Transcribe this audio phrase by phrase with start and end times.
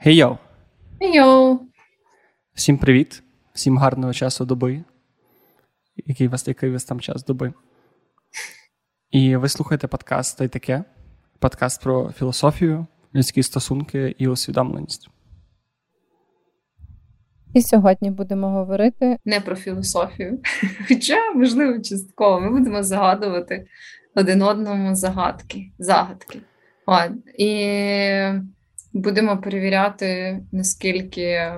[0.00, 0.36] Хей йоу!
[1.00, 1.60] Йоу!
[2.54, 4.84] Всім привіт, всім гарного часу доби.
[5.96, 7.52] Який вас який вас там час доби?
[9.10, 10.84] І ви слухаєте подкаст та й таке.
[11.38, 15.08] Подкаст про філософію, людські стосунки і усвідомленість.
[17.54, 20.40] І сьогодні будемо говорити не про філософію,
[20.88, 23.66] хоча, можливо, частково ми будемо загадувати
[24.14, 25.72] один одному загадки.
[25.78, 26.40] загадки.
[26.86, 27.10] От.
[27.38, 27.48] І
[28.98, 31.52] будемо перевіряти, наскільки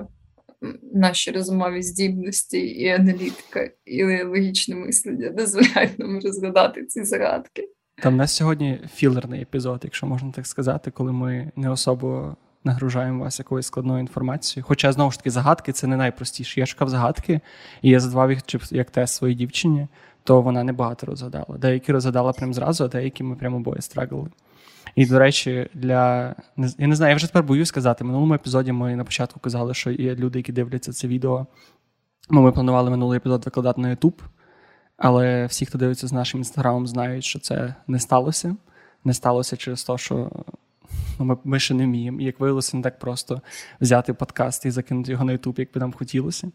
[0.93, 7.69] наші розумові здібності і аналітика, і логічне мислення дозволяють нам розгадати ці загадки.
[8.01, 13.23] Там у нас сьогодні філерний епізод, якщо можна так сказати, коли ми не особо нагружаємо
[13.23, 14.65] вас якоюсь складною інформацією.
[14.67, 16.59] Хоча, знову ж таки, загадки це не найпростіше.
[16.59, 17.39] Я шукав загадки,
[17.81, 19.87] і я задавав їх як тест своїй дівчині,
[20.23, 21.57] то вона небагато розгадала.
[21.59, 24.27] Деякі розгадала прямо зразу, а деякі ми прямо обоє страгли.
[24.95, 26.35] І, до речі, для
[26.77, 28.03] я не знаю, я вже тепер боюсь сказати.
[28.03, 31.47] В минулому епізоді ми на початку казали, що є люди, які дивляться це відео.
[32.29, 34.19] Ну, Ми планували минулий епізод викладати на YouTube,
[34.97, 38.55] але всі, хто дивиться з нашим інстаграмом, знають, що це не сталося.
[39.03, 40.31] Не сталося через те, що
[41.19, 42.21] ну, ми ми ще не вміємо.
[42.21, 43.41] І як виявилося, не так просто
[43.81, 46.51] взяти подкаст і закинути його на YouTube, як би нам хотілося.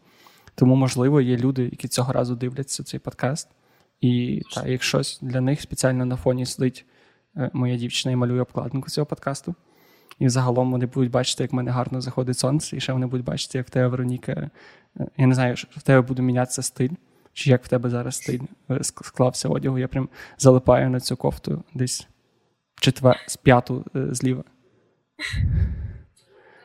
[0.55, 3.49] Тому, можливо, є люди, які цього разу дивляться цей подкаст.
[4.01, 6.85] І та, якщо для них спеціально на фоні сидить
[7.53, 9.55] моя дівчина і малює обкладинку цього подкасту.
[10.19, 13.27] І загалом вони будуть бачити, як в мене гарно заходить сонце, і ще вони будуть
[13.27, 14.33] бачити, як в тебе Вероніка.
[14.33, 14.51] Е,
[15.17, 16.91] я не знаю, що в тебе буде мінятися стиль,
[17.33, 19.79] чи як в тебе зараз стиль е, склався одягу.
[19.79, 22.09] Я прям залипаю на цю кофту десь
[22.81, 24.45] четвер, з п'яту зліва.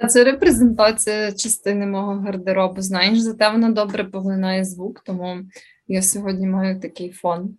[0.10, 2.82] Це репрезентація частини мого гардеробу.
[2.82, 5.38] Знаєш, зате вона добре поглинає звук, тому
[5.88, 7.58] я сьогодні маю такий фон.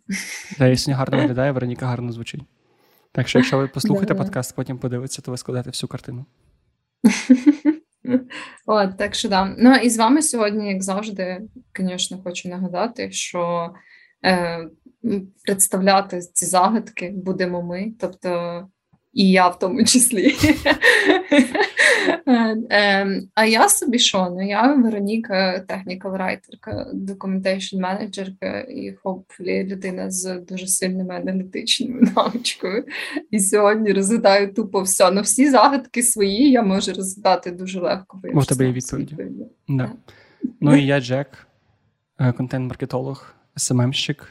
[0.59, 2.43] Да, я сьогодні гарно виглядає, Вероніка гарно звучить.
[3.13, 6.25] Так що, якщо ви послухаєте подкаст, потім подивитися, то ви складаєте всю картину.
[8.67, 9.55] От, так що да.
[9.59, 11.43] Ну і з вами сьогодні, як завжди,
[11.79, 13.71] звісно, хочу нагадати, що
[14.25, 14.69] е,
[15.45, 18.69] представляти ці загадки будемо ми, тобто
[19.13, 20.35] і я в тому числі.
[22.71, 24.29] Ем, а я собі що?
[24.31, 32.85] Ну, я Вероніка, технікал райтерка, документейшн менеджерка і хоплі людина з дуже сильними аналітичними навичкою.
[33.31, 35.11] І сьогодні розглядаю тупо все.
[35.11, 38.21] Ну всі загадки свої я можу розглядати дуже легко.
[38.25, 39.17] В тебе є відповіді.
[39.69, 39.93] Да.
[40.61, 41.47] Ну і я Джек,
[42.19, 44.29] е, контент-маркетолог, СММщик.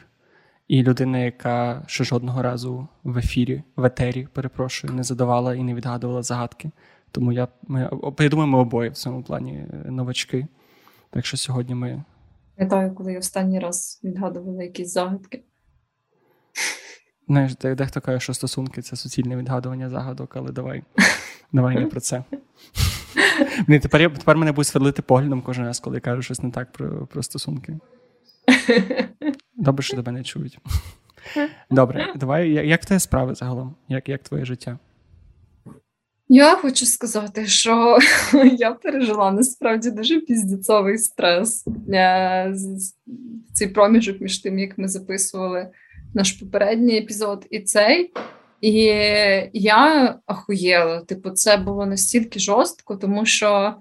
[0.68, 5.74] І людина, яка ще жодного разу в ефірі, в етері, перепрошую, не задавала і не
[5.74, 6.70] відгадувала загадки.
[7.10, 7.90] Тому я ми,
[8.20, 10.46] я думаю, ми обоє в цьому плані е, новачки.
[11.10, 12.04] Так що сьогодні ми.
[12.56, 15.42] Пам'ятаю, коли я останній раз відгадувала якісь загадки.
[17.28, 20.82] Знаєш, дехто каже, що стосунки це суцільне відгадування загадок, але давай
[21.52, 22.24] давай не про це.
[23.82, 27.06] Тепер тепер мене будуть свердлити поглядом кожен раз, коли я кажу щось не так про,
[27.06, 27.78] про стосунки.
[29.56, 30.58] Добре, що тебе не чують.
[31.70, 32.50] Добре, давай.
[32.50, 33.74] Як в тебе справи загалом?
[33.88, 34.78] Як як твоє життя?
[36.28, 37.98] Я хочу сказати, що
[38.58, 42.54] я пережила насправді дуже піздіцовий стрес е,
[43.52, 45.68] цей проміжок між тим, як ми записували
[46.14, 48.12] наш попередній епізод і цей.
[48.60, 48.72] І
[49.52, 51.00] я ахуєла.
[51.00, 53.74] Типу, це було настільки жорстко, тому що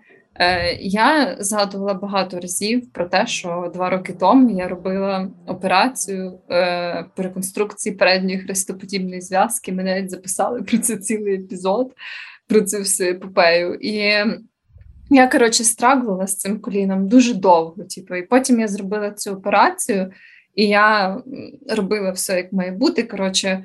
[0.79, 7.23] я згадувала багато разів про те, що два роки тому я робила операцію е, по
[7.23, 9.71] реконструкції передньої хрестоподібної зв'язки.
[9.71, 11.93] Мене навіть записали про це цілий епізод,
[12.47, 13.73] про цю всю епопею.
[13.73, 14.13] І
[15.09, 17.83] я, коротше, страглила з цим коліном дуже довго.
[17.83, 20.11] Типу, і потім я зробила цю операцію,
[20.55, 21.17] і я
[21.69, 23.03] робила все, як має бути.
[23.03, 23.63] Коротше, Е,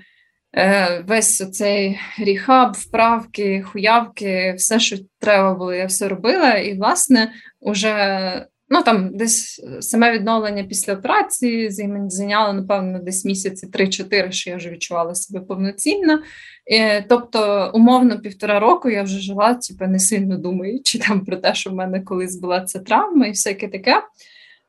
[1.06, 6.54] весь цей ріхаб, вправки, хуявки, все, що треба було, я все робила.
[6.54, 11.70] І, власне, уже ну там десь саме відновлення після операції
[12.08, 16.22] зайняло, напевно, десь місяці 3-4, що я вже відчувала себе повноцінно.
[16.66, 21.54] І, тобто, умовно, півтора року я вже жила, типу, не сильно думаючи там про те,
[21.54, 24.02] що в мене колись була ця травма і всяке таке.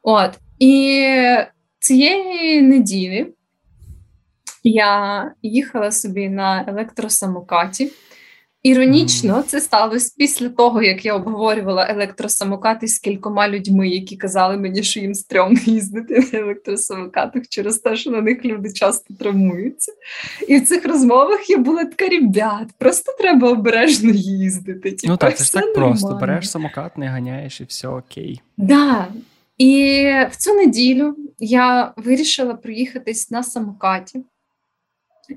[0.01, 0.31] От.
[0.59, 1.05] І
[1.79, 3.27] цієї неділі
[4.63, 7.91] я їхала собі на електросамокаті.
[8.63, 14.83] Іронічно, це сталося після того, як я обговорювала електросамокати з кількома людьми, які казали мені,
[14.83, 19.91] що їм стрьомно їздити на електросамокатах через те, що на них люди часто травмуються.
[20.47, 24.91] І в цих розмовах я була така, ребят, просто треба обережно їздити.
[24.91, 25.89] Типу, ну так, це ж так нормально.
[25.89, 26.17] просто.
[26.21, 28.41] Береш самокат, не ганяєш і все окей.
[28.57, 29.07] Да.
[29.57, 34.23] І в цю неділю я вирішила проїхатись на самокаті.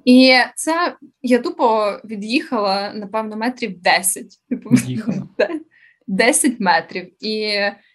[0.04, 4.26] І це я тупо від'їхала, напевно, метрів 10.
[4.50, 5.28] Від'їхала.
[6.06, 7.12] 10 метрів.
[7.20, 7.32] І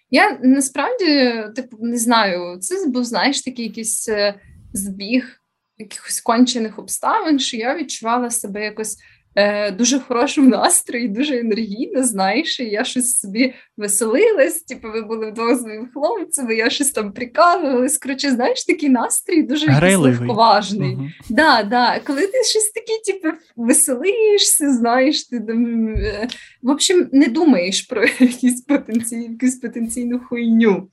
[0.10, 4.40] я насправді типу не знаю, це був знаєш такий якийсь е,
[4.74, 5.42] збіг
[5.78, 8.98] якихось кончених обставин, що я відчувала себе якось
[9.36, 15.32] е, дуже хорошому настрої, дуже енергійно, знаєш, і я щось собі веселилась, типу, ви були
[15.32, 17.98] вдвох з моїм хлопцем, я щось там прикалувалась.
[17.98, 20.96] Коротше, знаєш, такий настрій дуже легковажний.
[20.96, 21.08] Угу.
[21.30, 22.00] Да, да.
[22.00, 26.28] Коли ти щось таке, типу, веселишся, знаєш, ти там, е,
[26.62, 30.90] в общем, не думаєш про якісь потенційну, якусь потенційну хуйню.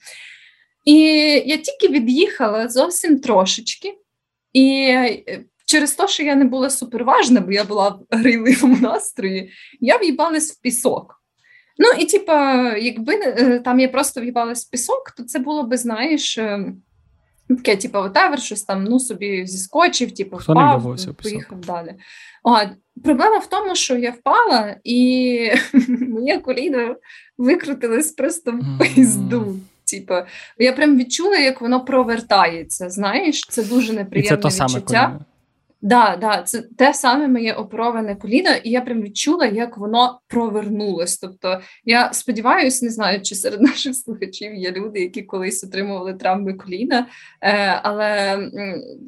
[0.84, 0.94] І
[1.46, 3.94] я тільки від'їхала зовсім трошечки.
[4.52, 9.50] І е, через те, що я не була суперважна, бо я була в грайливому настрої,
[9.80, 11.22] я в'їбалась в пісок.
[11.78, 15.76] Ну і типа, якби е, там я просто в'їбалась в пісок, то це було би,
[15.76, 16.72] знаєш, е,
[17.48, 21.94] таке, типу, whatever, щось там ну собі зіскочив, типу, впав, поїхав далі.
[22.44, 22.58] О,
[23.04, 25.50] Проблема в тому, що я впала, і
[25.88, 26.96] моя коліна
[27.38, 29.56] викрутилась просто в пизду.
[29.90, 30.14] Типу,
[30.58, 32.90] я прям відчула, як воно провертається.
[32.90, 35.20] Знаєш, це дуже неприємне відчуття.
[35.84, 41.18] Да, да, це те саме моє опроване коліно, і я прям відчула, як воно провернулось.
[41.18, 46.54] Тобто, я сподіваюся, не знаю, чи серед наших слухачів є люди, які колись отримували травми
[46.54, 47.06] коліна.
[47.40, 48.38] Е, Але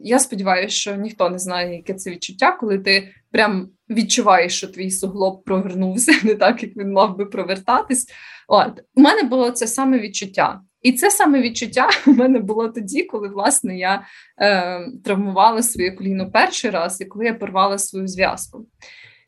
[0.03, 4.91] я сподіваюся, що ніхто не знає, яке це відчуття, коли ти прям відчуваєш, що твій
[4.91, 8.07] суглоб провернувся, не так як він мав би провертатись.
[8.49, 10.61] От у мене було це саме відчуття.
[10.85, 14.07] І це саме відчуття у мене було тоді, коли власне я
[14.41, 18.67] е, травмувала своє коліно перший раз і коли я порвала свою зв'язку.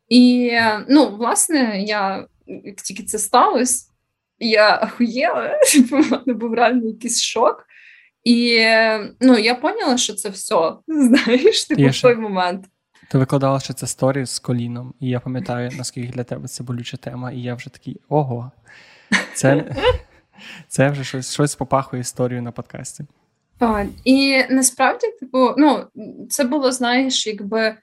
[0.09, 0.53] І
[0.89, 3.87] ну, власне, я як тільки це сталося,
[4.39, 7.65] я охуєла, типу, у мене був реально якийсь шок.
[8.25, 8.67] І
[9.21, 10.73] ну, я поняла, що це все.
[10.89, 12.65] Знаєш, типу, в той момент.
[13.11, 16.97] Ти викладала, що це сторі з коліном, і я пам'ятаю, наскільки для тебе це болюча
[16.97, 18.51] тема, і я вже такий ого.
[19.35, 19.77] Це
[20.69, 23.05] це вже щось щось попахує історію на подкасті.
[23.61, 25.85] А, І насправді, типу, ну,
[26.31, 27.77] це було, знаєш, якби.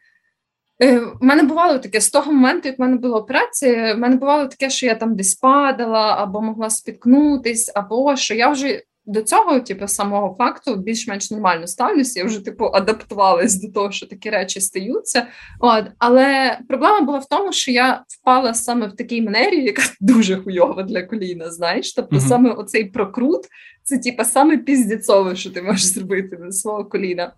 [0.81, 4.15] У в мене бувало таке з того моменту, як в мене була операція, в мене
[4.15, 9.21] бувало таке, що я там десь падала, або могла спіткнутись, або що я вже до
[9.21, 12.19] цього, типу, самого факту, більш-менш нормально ставлюся.
[12.19, 15.27] Я вже типу адаптувалась до того, що такі речі стаються.
[15.59, 20.37] От але проблема була в тому, що я впала саме в такій манері, яка дуже
[20.37, 21.51] хуйова для коліна.
[21.51, 22.27] Знаєш, тобто, mm-hmm.
[22.27, 23.41] саме оцей прокрут,
[23.83, 27.33] це типу, саме піздіцове, що ти можеш зробити на свого коліна.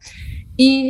[0.58, 0.88] І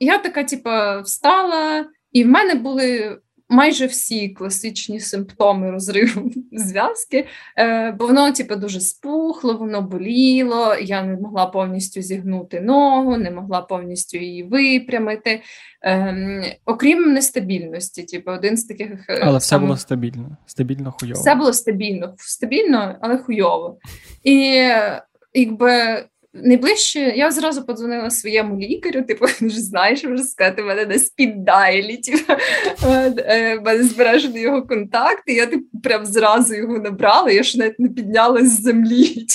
[0.00, 0.70] я така, типу,
[1.04, 3.18] встала, і в мене були
[3.48, 7.26] майже всі класичні симптоми розриву зв'язки,
[7.58, 13.30] е, бо воно типу, дуже спухло, воно боліло, я не могла повністю зігнути ногу, не
[13.30, 15.42] могла повністю її випрямити.
[15.82, 18.90] Ем, окрім нестабільності, типу, один з таких.
[19.08, 21.20] Е, але все було стабільно, стабільно хуйово.
[21.20, 23.78] Все було стабільно, стабільно, але хуйово.
[24.24, 24.62] І
[25.34, 31.96] якби Найближче я зразу подзвонила своєму лікарю, типу, вже знаєш, вже сказати, мене на спіддайлі,
[31.96, 32.32] типу,
[32.84, 37.80] е, мене збережений його контакт, і я типу, прям зразу його набрала, я ж навіть
[37.80, 39.26] не піднялась з землі.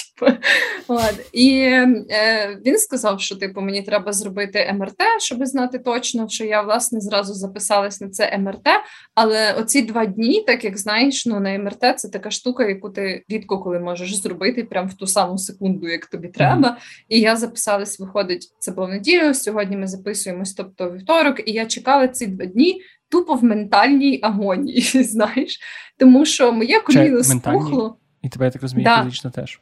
[0.88, 1.30] От.
[1.34, 6.62] І е, він сказав, що типу, мені треба зробити МРТ, щоб знати точно, що я
[6.62, 8.68] власне зразу записалась на це МРТ.
[9.16, 13.24] Але оці два дні, так як знаєш, ну на МРТ це така штука, яку ти
[13.30, 16.78] рідко коли можеш зробити прямо в ту саму секунду, як тобі треба.
[17.10, 19.34] І я записалась, виходить, це було в неділю.
[19.34, 24.82] Сьогодні ми записуємось, тобто вівторок, і я чекала ці два дні тупо в ментальній агонії.
[25.04, 25.60] Знаєш,
[25.98, 27.98] тому що моє коліно спухло.
[28.22, 29.04] І тебе я так розумію, да.
[29.04, 29.62] фізично теж.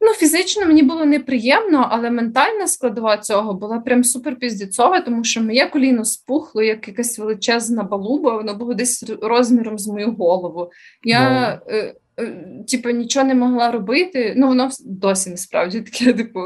[0.00, 5.42] Ну, фізично мені було неприємно, але ментальна складова цього була прям супер піздіцова, тому що
[5.42, 10.70] моє коліно спухло, як якась величезна балуба, воно було десь розміром з мою голову.
[11.04, 11.60] Я.
[11.68, 14.34] Е, Е, типу, нічого не могла робити.
[14.36, 16.40] Ну, воно досі насправді таке, типу,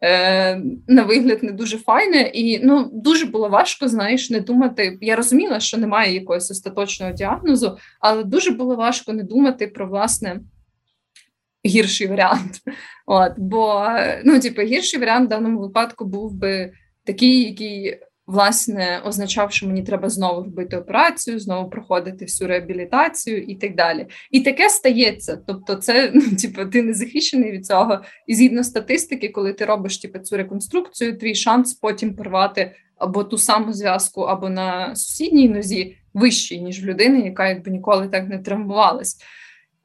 [0.00, 2.30] е, на вигляд не дуже файне.
[2.34, 4.98] І ну, дуже було важко, знаєш, не думати.
[5.00, 10.40] Я розуміла, що немає якогось остаточного діагнозу, але дуже було важко не думати про власне.
[11.66, 12.60] Гірший варіант.
[13.06, 13.88] От, Бо
[14.24, 16.72] ну, типу, гірший варіант в даному випадку був би
[17.04, 23.54] такий, який власне означав, що мені треба знову робити операцію, знову проходити всю реабілітацію і
[23.54, 24.06] так далі.
[24.30, 25.38] І таке стається.
[25.46, 28.00] Тобто, це ну, типу, ти не захищений від цього.
[28.26, 33.38] І згідно статистики, коли ти робиш типу, цю реконструкцію, твій шанс потім порвати або ту
[33.38, 38.38] саму зв'язку, або на сусідній нозі вищий, ніж в людини, яка якби ніколи так не
[38.38, 39.16] травмувалась.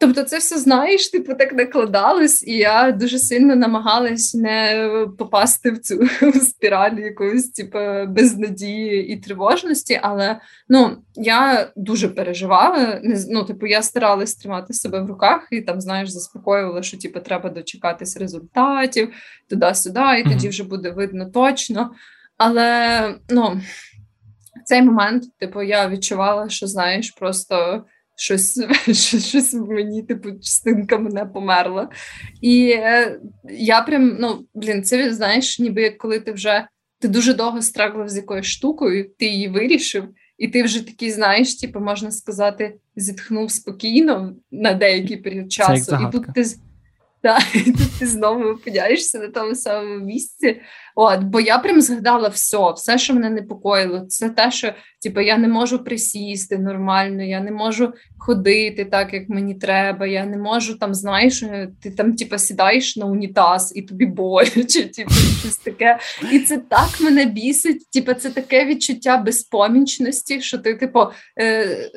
[0.01, 5.79] Тобто, це все знаєш, типу так накладалось, і я дуже сильно намагалась не попасти в
[5.79, 6.07] цю
[6.41, 9.99] спіраль якоїсь типу, безнадії і тривожності.
[10.01, 10.39] Але
[10.69, 13.01] ну я дуже переживала.
[13.29, 17.49] ну, типу, я старалась тримати себе в руках і там, знаєш, заспокоювала, що типу, треба
[17.49, 19.09] дочекатись результатів
[19.49, 21.91] туди-сюди, і тоді вже буде видно точно.
[22.37, 23.61] Але ну,
[24.61, 27.83] в цей момент, типу, я відчувала, що знаєш, просто
[28.87, 31.89] щось щось в мені, типу, частинка мене померла.
[32.41, 36.67] І е, я прям, ну, блін, це знаєш, ніби як коли ти вже
[36.99, 40.03] ти дуже довго страглив з якоюсь штукою, ти її вирішив,
[40.37, 45.95] і ти вже такий, знаєш, типу, можна сказати, зітхнув спокійно на деякий період часу.
[45.95, 46.45] І тут ти
[47.21, 50.61] та, і тут ти знову опиняєшся на тому самому місці.
[50.95, 53.99] От, Бо я прям згадала все, все, що мене непокоїло.
[53.99, 59.29] Це те, що типу, я не можу присісти нормально, я не можу ходити так, як
[59.29, 60.07] мені треба.
[60.07, 61.43] Я не можу там, знаєш,
[61.81, 65.99] ти там типу, сідаєш на унітаз і тобі боляче, типу, щось таке.
[66.31, 67.89] І це так мене бісить.
[67.91, 70.99] Типу, це таке відчуття безпомічності, що ти, типу.
[71.39, 71.91] Е-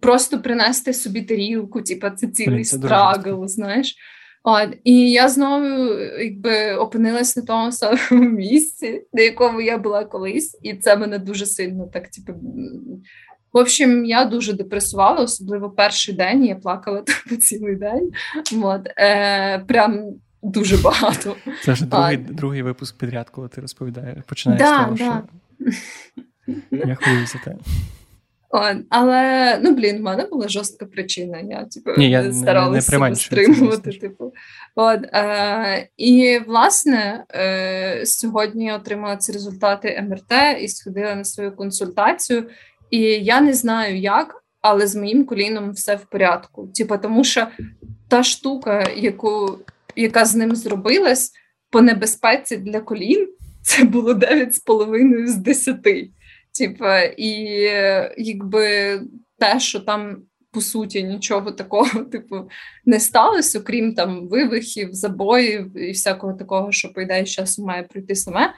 [0.00, 3.96] Просто принести собі тарілку, типу, це цілий страгл, знаєш.
[4.44, 10.58] От, І я знову якби опинилась на тому самому місці, на якому я була колись,
[10.62, 12.32] і це мене дуже сильно так, типу.
[13.52, 16.44] В общем, я дуже депресувала, особливо перший день.
[16.44, 18.10] Я плакала типу, цілий день.
[18.62, 20.04] От, е, Прям
[20.42, 21.36] дуже багато.
[21.64, 25.22] Це вже другий другий випуск підряд, коли ти розповідаєш, починаєш да, з того, да.
[26.70, 27.54] що я хвилююся те.
[28.54, 31.40] От, але ну блін, в мене була жорстка причина.
[31.40, 33.90] Я типу Ні, я старалася не, не стримувати.
[33.92, 34.32] Типу,
[34.74, 41.56] от е, і власне е, сьогодні я отримала ці результати МРТ і сходила на свою
[41.56, 42.44] консультацію.
[42.90, 46.68] І я не знаю як, але з моїм коліном все в порядку.
[46.74, 47.46] Типу, тому що
[48.08, 49.58] та штука, яку
[49.96, 51.32] яка з ним зробилась
[51.70, 53.28] по небезпеці для колін,
[53.62, 55.78] це було 9,5 з 10.
[56.58, 57.30] Типа, і
[58.16, 59.00] якби
[59.38, 62.36] те, що там по суті нічого такого, типу,
[62.84, 68.14] не сталося, окрім там вивихів, забоїв і всякого такого, що по ідеї часу має прийти
[68.14, 68.54] саме.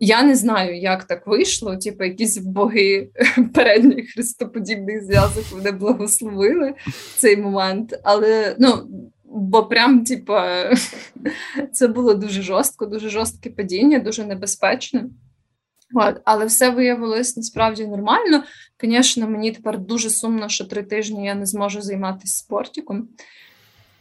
[0.00, 1.76] Я не знаю, як так вийшло.
[1.76, 3.08] Типу, якісь боги
[3.54, 6.74] передніх хрестоподібних зв'язок вони благословили
[7.16, 8.00] цей момент.
[8.02, 8.88] Але ну,
[9.24, 10.70] бо прям, типа,
[11.72, 15.04] це було дуже жорстко, дуже жорстке падіння, дуже небезпечне.
[15.94, 18.42] От, Але все виявилось насправді нормально.
[18.82, 23.08] Звісно, мені тепер дуже сумно, що три тижні я не зможу займатися спортиком.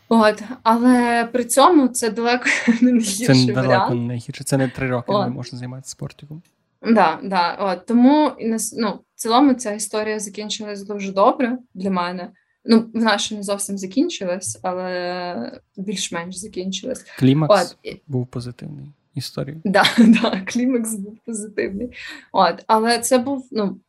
[0.10, 2.46] От, Але при цьому це далеко
[2.82, 4.44] не найгірший Це далеко не найгірше.
[4.44, 5.28] Це не три роки От.
[5.28, 6.42] не можна займатися спортиком.
[6.82, 7.86] Да, да, от.
[7.86, 8.32] Тому
[8.74, 12.32] ну, в цілому ця історія закінчилась дуже добре для мене.
[12.66, 17.06] Ну, вона ще не зовсім закінчилась, але більш-менш закінчилась.
[17.20, 17.98] Клімакс от.
[18.08, 18.86] був позитивний
[19.16, 19.62] історію.
[19.66, 21.90] Да, да, клімакс був позитивний.
[22.32, 23.80] От, Але це був, ну,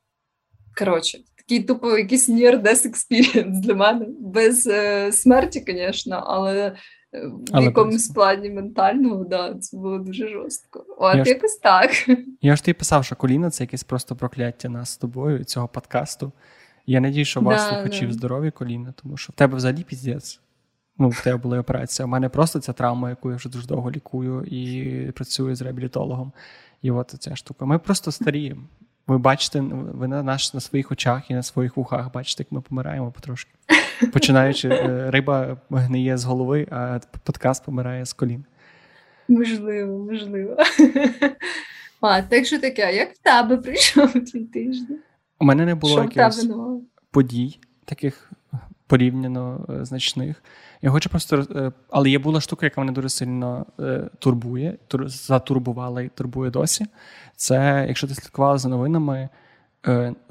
[0.79, 4.07] коротше, такий тупо якийсь near death experience для мене.
[4.21, 6.77] Без е, смерті, звісно, але.
[7.15, 10.85] Е, в Але якомусь плані ментальному, да, це було дуже жорстко.
[10.99, 11.91] От я якось ж, так.
[12.41, 16.33] Я ж тобі писав, що коліна це якесь просто прокляття нас з тобою, цього подкасту.
[16.87, 18.15] Я надію, що у вас да, слухачів да.
[18.15, 20.41] здорові коліна, тому що в тебе взагалі піздець
[20.99, 22.07] ну, в тебе була операція.
[22.07, 26.33] У мене просто ця травма, яку я вже дуже довго лікую і працюю з реабілітологом.
[26.83, 27.65] І от ця штука.
[27.65, 28.63] Ми просто старіємо.
[29.07, 32.61] Ви бачите, ви на наш на своїх очах і на своїх вухах бачите, як ми
[32.61, 33.51] помираємо потрошки.
[34.13, 38.45] Починаючи, е, риба гниє з голови, а подкаст помирає з колін.
[39.29, 40.57] Можливо, можливо.
[42.01, 44.99] А, Так що таке, як в тебе прийшов твій тиждень?
[45.41, 46.49] У мене не було якихось
[47.11, 48.33] подій, таких
[48.87, 50.43] порівняно е, значних.
[50.83, 55.09] Я хочу просто, е, але є була штука, яка мене дуже сильно е, турбує, тур,
[55.09, 56.87] затурбувала і турбує досі.
[57.37, 59.29] Це, якщо ти слідкувала за новинами,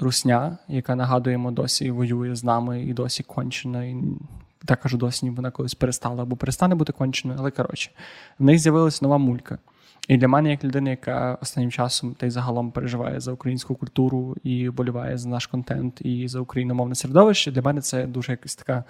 [0.00, 3.84] Русня, яка нагадуємо, досі воює з нами і досі кончена.
[3.84, 3.96] І
[4.64, 7.90] так кажу, досі вона колись перестала або перестане бути конченою, але коротше,
[8.38, 9.58] в них з'явилася нова мулька.
[10.08, 14.36] І для мене, як людина, яка останнім часом та й загалом переживає за українську культуру
[14.42, 18.84] і боліває за наш контент і за україномовне середовище, для мене це дуже якась така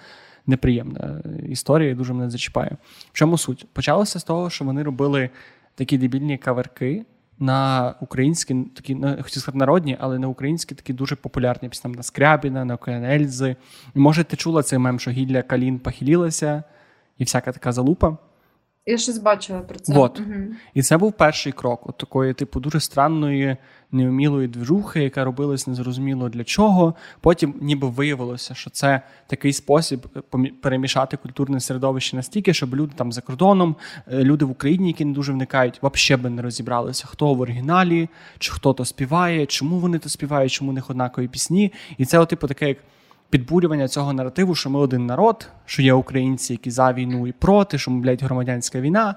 [0.47, 2.77] неприємна історія, і дуже мене зачіпає.
[3.11, 3.67] В чому суть?
[3.73, 5.29] Почалося з того, що вони робили
[5.75, 7.05] такі дебільні каверки
[7.39, 12.03] на українські, такі на хотів сказати народні, але на українські такі дуже популярні пісні на
[12.03, 13.55] Скрябіна, на Ельзи.
[13.95, 16.63] І може, ти чула цей мем, що гілля Калін похилілася
[17.17, 18.17] і всяка така залупа.
[18.87, 19.93] Я щось бачила про це.
[19.93, 20.19] Вот.
[20.19, 20.33] Угу.
[20.73, 23.57] І це був перший крок от такої, типу, дуже странної,
[23.91, 26.95] неумілої движухи, яка робилась незрозуміло для чого.
[27.21, 33.11] Потім ніби виявилося, що це такий спосіб е, перемішати культурне середовище настільки, щоб люди там
[33.11, 33.75] за кордоном,
[34.07, 38.09] е, люди в Україні, які не дуже вникають, взагалі би не розібралися, хто в оригіналі,
[38.39, 41.73] чи хто то співає, чому вони то співають, чому у них однакові пісні.
[41.97, 42.77] І це, от, типу, таке як
[43.29, 47.77] підбурювання цього наративу, що ми один народ, що є українці, які за війну і проти,
[47.77, 49.15] що блядь, громадянська війна.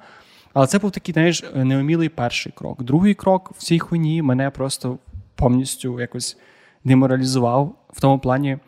[0.55, 2.83] Але це був такий знаєш, неумілий перший крок.
[2.83, 4.99] Другий крок в цій хуйні мене просто
[5.35, 6.37] повністю якось
[6.85, 7.75] деморалізував.
[7.93, 8.59] В тому плані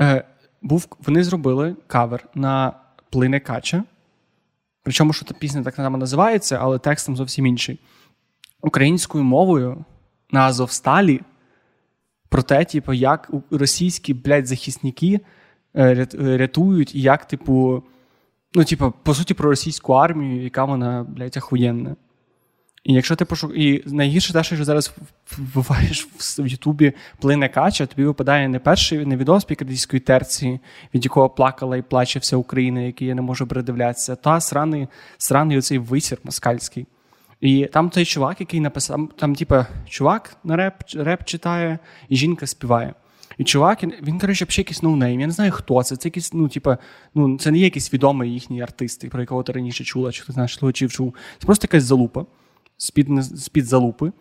[0.00, 0.24] е,
[0.62, 2.72] був, вони зробили кавер на
[3.10, 3.84] плине Кача.
[4.82, 7.80] Причому, що та пісня так само називається, але текстом зовсім інший.
[8.60, 9.84] Українською мовою
[10.30, 11.20] на Азовсталі
[12.28, 15.20] про те, типу, як російські блядь, захисники
[15.76, 17.82] е, рятують, і як, типу,
[18.54, 21.96] ну, типу, по суті, про російську армію, яка вона, блядь, ахуєнна.
[22.84, 23.52] І якщо ти пошук...
[23.54, 24.94] І найгірше те, що зараз
[25.30, 26.08] вбиваєш
[26.38, 30.60] в Ютубі плине кача, тобі випадає не перший не відео з пікардійської терції,
[30.94, 35.58] від якого плакала і плаче вся Україна, який я не можу передивлятися, та сраний сраний
[35.58, 36.86] оцей висір москальський.
[37.40, 41.78] І там той чувак, який написав, там, типа, чувак на реп реп читає,
[42.08, 42.94] і жінка співає.
[43.38, 45.20] І чувак, він, коротше, взагалі якийсь ноунейм.
[45.20, 45.96] Я не знаю, хто це.
[45.96, 46.78] Це якийсь, ну, типа,
[47.14, 50.32] ну, це не є якийсь відомий їхній артист, про якого ти раніше чула, чи хто
[50.32, 51.14] знаєш, слухачів чув.
[51.38, 52.26] Це просто якась залупа
[52.78, 54.12] з-під, з-під залупи.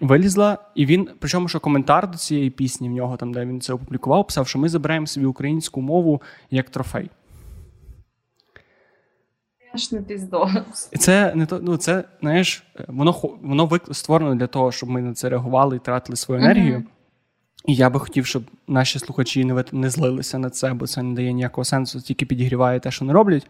[0.00, 3.72] Вилізла, і він, причому, що коментар до цієї пісні в нього, там, де він це
[3.72, 7.10] опублікував, писав, що ми забираємо собі українську мову як трофей.
[9.76, 10.50] Аж піздос.
[10.98, 15.28] Це не то, ну це знаєш, воно воно створено для того, щоб ми на це
[15.28, 16.84] реагували і тратили свою енергію.
[17.66, 21.14] І я би хотів, щоб наші слухачі не не злилися на це, бо це не
[21.14, 23.46] дає ніякого сенсу, тільки підігріває те, що не роблять.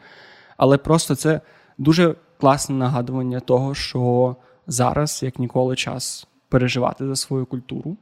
[0.56, 1.40] Але просто це
[1.78, 7.96] дуже класне нагадування того, що зараз, як ніколи, час переживати за свою культуру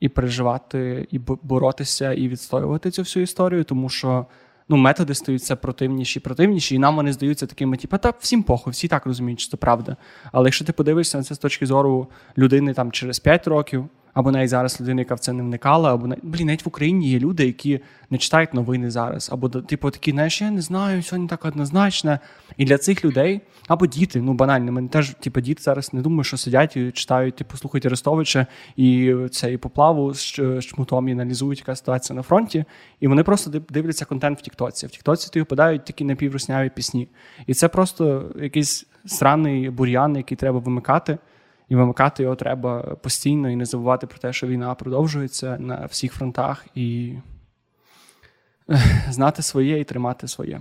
[0.00, 4.26] і переживати, і боротися, і відстоювати цю всю історію, тому що
[4.72, 8.72] ну, методи стають все противніші противніші, і нам вони здаються такими, типу, та всім похуй,
[8.72, 9.96] всі так розуміють, що це правда.
[10.32, 12.06] Але якщо ти подивишся на це з точки зору
[12.38, 16.14] людини там через 5 років, або навіть зараз людина, яка в це не вникала, або
[16.22, 20.40] блін, навіть в Україні є люди, які не читають новини зараз, або типу такі, знаєш,
[20.40, 22.18] я не знаю, сьогодні так однозначно.
[22.56, 26.24] І для цих людей, або діти, ну банально, мене теж, типу, діти зараз не думаю,
[26.24, 30.22] що сидять і читають, типу, слухають Арестовича і це і поплаву з
[30.60, 32.64] чмутом і аналізують, яка ситуація на фронті.
[33.00, 34.86] І вони просто дивляться контент в Тіктоці.
[34.86, 37.08] В Тіктоці тобі випадають такі напіврусняві пісні.
[37.46, 41.18] І це просто якийсь сраний бур'ян, який треба вимикати.
[41.72, 46.12] І вимикати його треба постійно і не забувати про те, що війна продовжується на всіх
[46.12, 47.14] фронтах, і
[49.10, 50.60] знати своє і тримати своє.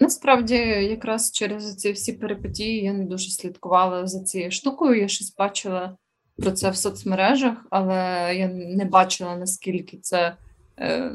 [0.00, 5.00] Насправді, якраз через ці всі перипетії я не дуже слідкувала за цією штукою.
[5.00, 5.96] Я щось бачила
[6.36, 10.36] про це в соцмережах, але я не бачила, наскільки це.
[10.78, 11.12] Е,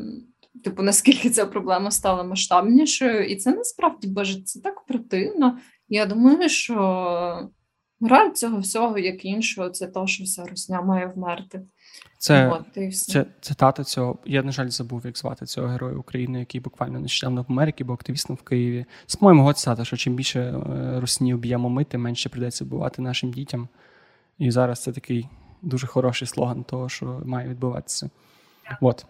[0.63, 5.57] Типу, наскільки ця проблема стала масштабнішою, і це насправді боже, це так противно.
[5.89, 7.49] Я думаю, що
[7.99, 11.61] мораль цього всього, як іншого, це те, що вся русня має вмерти.
[12.17, 14.17] Це От, це цитата цього.
[14.25, 17.93] Я, на жаль, забув, як звати цього героя України, який буквально нещодавно в Америці, був
[17.93, 18.85] активістом в Києві.
[19.07, 23.31] З моєму цитата, що чим більше е, русні об'ємо ми, тим менше прийдеться вбивати нашим
[23.31, 23.67] дітям.
[24.37, 25.27] І зараз це такий
[25.61, 28.09] дуже хороший слоган того, що має відбуватися.
[28.81, 29.05] От.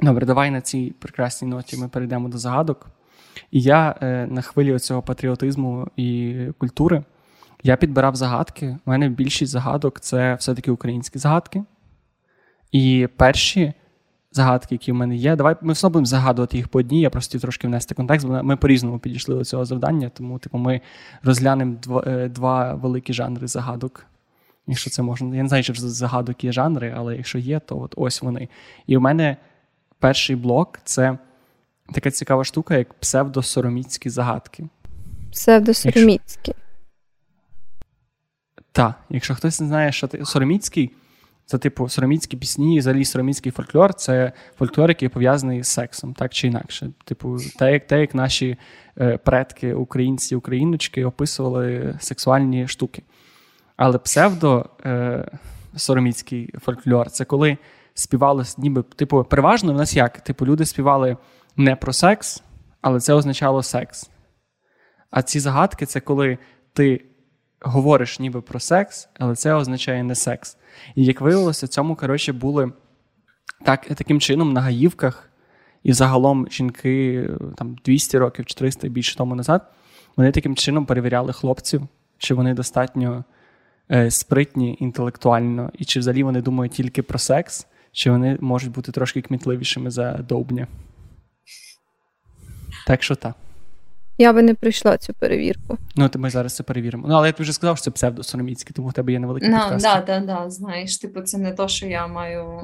[0.00, 2.86] Добре, давай на цій прекрасній ноті ми перейдемо до загадок.
[3.50, 7.04] І я е, на хвилі цього патріотизму і культури
[7.62, 8.78] я підбирав загадки.
[8.86, 11.64] У мене більшість загадок це все-таки українські загадки.
[12.72, 13.72] І перші
[14.32, 17.38] загадки, які в мене є, давай ми все будемо загадувати їх по одній, я просто
[17.38, 20.80] трошки внести контекст, бо ми по-різному підійшли до цього завдання, тому типу, ми
[21.22, 24.06] розглянемо два, е, два великі жанри загадок.
[24.66, 25.36] Якщо це можна.
[25.36, 28.48] Я не знаю, чи загадок є жанри, але якщо є, то от ось вони.
[28.86, 29.36] І у мене
[29.98, 31.18] перший блок це
[31.92, 34.68] така цікава штука, як псевдосороміцькі загадки.
[35.32, 36.22] Псевдосороміцькі.
[36.46, 36.64] Якщо...
[38.72, 40.90] Так, якщо хтось не знає, що ти сороміцький,
[41.46, 46.32] це типу сороміцькі пісні, і взагалі сороміцький фольклор це фольклор, який пов'язаний з сексом, так
[46.32, 46.90] чи інакше.
[47.04, 48.56] Типу, те, як те, як наші
[49.00, 53.02] е, предки, українці, україночки описували сексуальні штуки.
[53.76, 55.30] Але псевдо е,
[55.76, 57.56] сороміцький фольклор це коли
[57.94, 60.20] співали ніби, типу, переважно в нас як?
[60.20, 61.16] Типу, люди співали
[61.56, 62.42] не про секс,
[62.80, 64.10] але це означало секс.
[65.10, 66.38] А ці загадки це коли
[66.72, 67.04] ти
[67.60, 70.56] говориш ніби про секс, але це означає не секс.
[70.94, 72.72] І як виявилося, цьому, коротше, були
[73.64, 75.30] так, таким чином на гаївках
[75.82, 79.72] І загалом жінки там 200 років чи 300 і більше тому назад,
[80.16, 81.82] вони таким чином перевіряли хлопців,
[82.18, 83.24] чи вони достатньо
[83.90, 88.92] е, спритні інтелектуально, і чи взагалі вони думають тільки про секс, чи вони можуть бути
[88.92, 90.66] трошки кмітливішими за довбня.
[92.86, 93.34] Так що так.
[94.18, 95.78] Я би не пройшла цю перевірку.
[95.96, 97.08] Ну, то ми зараз це перевіримо.
[97.08, 99.56] Ну, але я тобі вже сказав, що це псевдосороміцьке, тому в тебе є невеликий Ну,
[99.56, 99.84] підкаст.
[99.84, 102.60] да, да, да, знаєш, типу, це не то, що я маю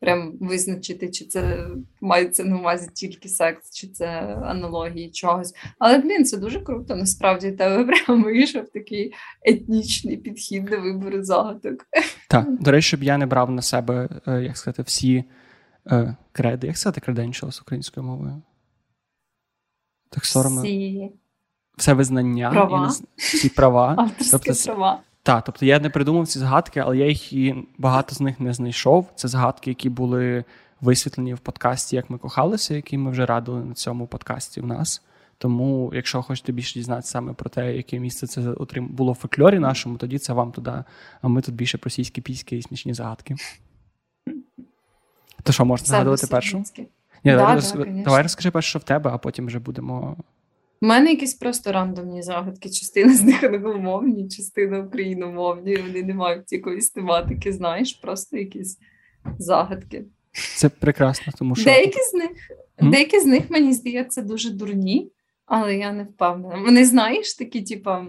[0.00, 1.66] прям визначити, чи це
[2.00, 4.06] мається на увазі тільки секс, чи це
[4.44, 5.54] аналогії чогось.
[5.78, 6.96] Але, блін, це дуже круто.
[6.96, 9.12] Насправді тебе прям вийшов такий
[9.42, 11.86] етнічний підхід до вибору загадок.
[12.28, 15.24] Так, до речі, щоб я не брав на себе, е, як сказати, всі
[15.90, 16.66] е, креди.
[16.66, 18.42] Як сказати credentials українською мовою?
[20.08, 20.62] Так соромно.
[20.62, 21.10] Всі
[21.76, 22.80] Все визнання, Права.
[22.80, 23.94] я не всі права.
[23.98, 25.00] авторські Тобто права.
[25.22, 28.52] Так, тобто я не придумав ці загадки, але я їх і багато з них не
[28.52, 29.10] знайшов.
[29.14, 30.44] Це загадки, які були
[30.80, 35.02] висвітлені в подкасті, як ми кохалися, який ми вже радили на цьому подкасті в нас.
[35.38, 38.88] Тому, якщо хочете більше дізнатися саме про те, яке місце це отрим...
[38.88, 40.84] було в фольклорі нашому, тоді це вам туди.
[41.22, 43.36] А ми тут більше про сільські піськи і смішні загадки.
[45.42, 46.62] То що, можна згадувати першу?
[46.62, 46.95] Псевдосовєтські.
[47.26, 50.16] Ні, Да, давай, да, роз- давай розкажи перше, що в тебе, а потім вже будемо.
[50.82, 52.70] У мене якісь просто рандомні загадки.
[52.70, 55.76] Частина з них англомовні, частина україномовні.
[55.76, 58.78] Вони не мають якоїсь тематики, знаєш, просто якісь
[59.38, 60.04] загадки.
[60.56, 62.30] Це прекрасно, тому що Деякі з них,
[62.82, 62.90] М?
[62.90, 65.12] деякі з них, мені здається, дуже дурні,
[65.46, 66.62] але я не впевнена.
[66.64, 68.06] Вони, знаєш, такі, типа,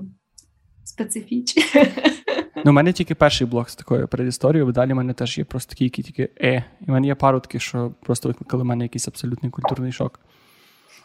[0.97, 1.63] специфічні.
[2.65, 5.69] Ну, у мене тільки перший блок з такою передісторією, далі в мене теж є просто
[5.69, 6.63] такі, які тільки е.
[6.81, 10.19] І в мене є пару таких, що просто викликали в мене якийсь абсолютний культурний шок.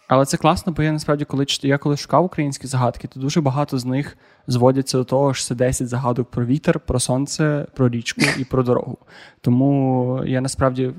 [0.09, 3.79] Але це класно, бо я насправді, коли я коли шукав українські загадки, то дуже багато
[3.79, 8.21] з них зводяться до того, що це 10 загадок про вітер, про сонце, про річку
[8.39, 8.99] і про дорогу.
[9.41, 10.93] Тому я насправді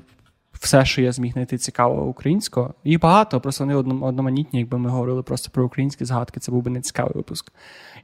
[0.64, 5.22] все, що я зміг знайти цікавого українського, їх багато, просто вони одноманітні, якби ми говорили
[5.22, 7.52] просто про українські загадки, це був би не цікавий випуск.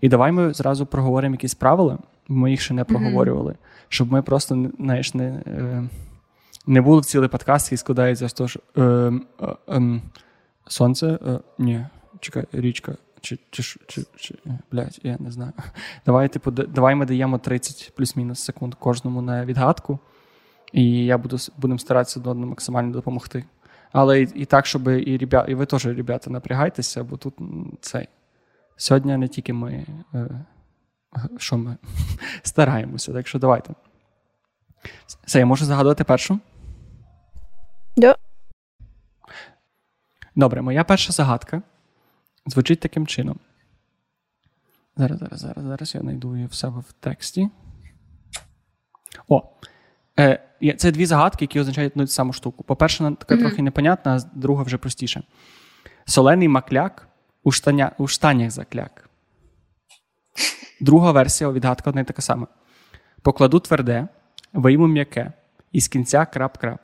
[0.00, 3.54] І давай ми зразу проговоримо якісь правила, ми їх ще не проговорювали,
[3.88, 5.88] щоб ми просто знаєш, не, е,
[6.66, 10.02] не були в цілий подкаст, який складається з того, що е, е, ем,
[10.66, 11.86] сонце, е, ні,
[12.20, 12.96] чекай, річка.
[13.20, 14.34] Чи, чи, чи, чи, чи
[14.72, 15.52] блядь, я не знаю.
[16.06, 19.98] Давай, типу, давай ми даємо 30 плюс-мінус секунд кожному на відгадку,
[20.72, 23.44] і я буду будемо старатися до максимально допомогти.
[23.92, 27.34] Але і, і так, щоб і, ребя, і ви теж, ребята, напрягайтеся, бо тут
[27.80, 28.08] цей.
[28.76, 30.28] Сьогодні не тільки ми, е,
[31.38, 31.76] що ми
[32.42, 33.74] стараємося, так що давайте.
[35.24, 36.40] Все, я можу загадувати першу?
[37.96, 38.16] Да.
[40.36, 41.62] Добре, моя перша загадка
[42.46, 43.38] звучить таким чином.
[44.96, 47.48] Зараз, зараз, зараз, зараз я знайду її в себе в тексті.
[49.28, 49.42] О,
[50.18, 52.64] е, це дві загадки, які означають одну саму штуку.
[52.64, 53.44] По-перше, вона така Мгм.
[53.44, 55.22] трохи непонятна, а друга вже простіше.
[56.06, 57.08] Солений макляк
[57.42, 59.10] у, штаня, у штанях закляк.
[60.80, 62.46] Друга версія відгадка одна і така сама.
[63.22, 64.08] Покладу тверде,
[64.52, 65.32] вийму м'яке,
[65.72, 66.78] і з кінця крап-крап.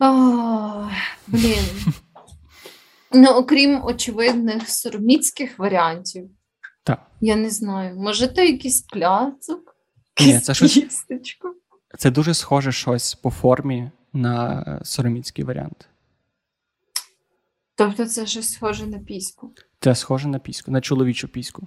[0.00, 0.90] О,
[1.26, 1.64] блін.
[3.12, 6.30] Ну, окрім очевидних сороміцьких варіантів,
[6.88, 7.00] Так.
[7.20, 7.96] я не знаю.
[7.96, 9.76] Може, то якийсь пляцок?
[10.20, 11.04] Ні, це щось-
[11.98, 15.88] Це дуже схоже щось по формі на е, сороміцький варіант.
[17.74, 19.52] Тобто це щось схоже на піську.
[19.80, 21.66] Це схоже на піську, на чоловічу піську.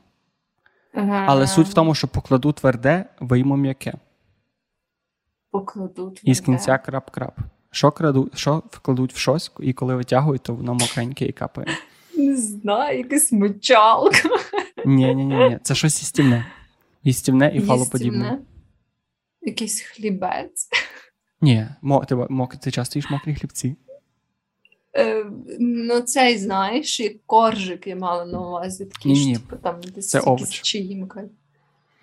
[0.94, 1.26] Ага.
[1.30, 3.94] Але суть в тому, що покладу тверде, вийму м'яке.
[5.52, 6.22] покладуть.
[6.24, 7.34] І з кінця крап-крап.
[7.72, 11.68] Що, краду, що вкладуть в щось, і коли витягують, то воно мокреньке і капає.
[12.18, 14.30] Не знаю, якась мочалка.
[14.86, 15.60] Ні, ні, ні, ні.
[15.64, 16.46] Це щось їстівне.
[17.04, 18.40] Їстівне і фалоподібне.
[19.42, 20.70] Якийсь хлібець.
[21.42, 23.76] Ні, мо, ти, мок, ти часто їш мокрі хлібці.
[24.98, 25.26] Е,
[25.60, 28.86] ну, цей, знаєш, як коржик я мала на увазі.
[28.86, 29.36] Такий Ні-ні.
[29.36, 30.62] ж, типу, там десь Це овоч.
[30.62, 31.24] чиїмка.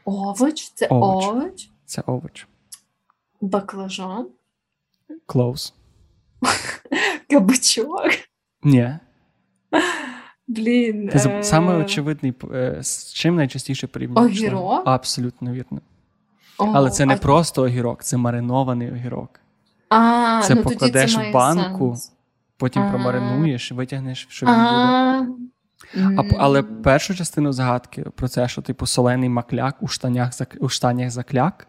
[0.05, 0.73] Овоч?
[0.75, 1.25] Це Овоч.
[1.27, 1.71] овоч?
[1.85, 2.47] Це овоч.
[3.41, 4.29] Баклажан?
[5.27, 5.73] Close.
[7.31, 8.11] Кабачок?
[8.63, 8.99] Ні.
[10.49, 11.09] Блін.
[11.09, 11.43] Ти е.
[11.43, 14.39] Саме очевидний, е, з чим найчастіше порівнюєш?
[14.41, 14.83] Огірок?
[14.85, 15.81] Абсолютно вірно.
[16.59, 19.41] о, Але це не а- просто огірок, це маринований огірок.
[19.89, 22.13] А, це ну, покладеш це в банку, сенс.
[22.57, 22.91] Потім Ага.
[22.91, 24.65] промаринуєш, витягнеш, що він буде.
[24.75, 30.31] А, А, але першу частину загадки про це, що типу солений макляк у штанях
[30.61, 31.67] у штанях закляк.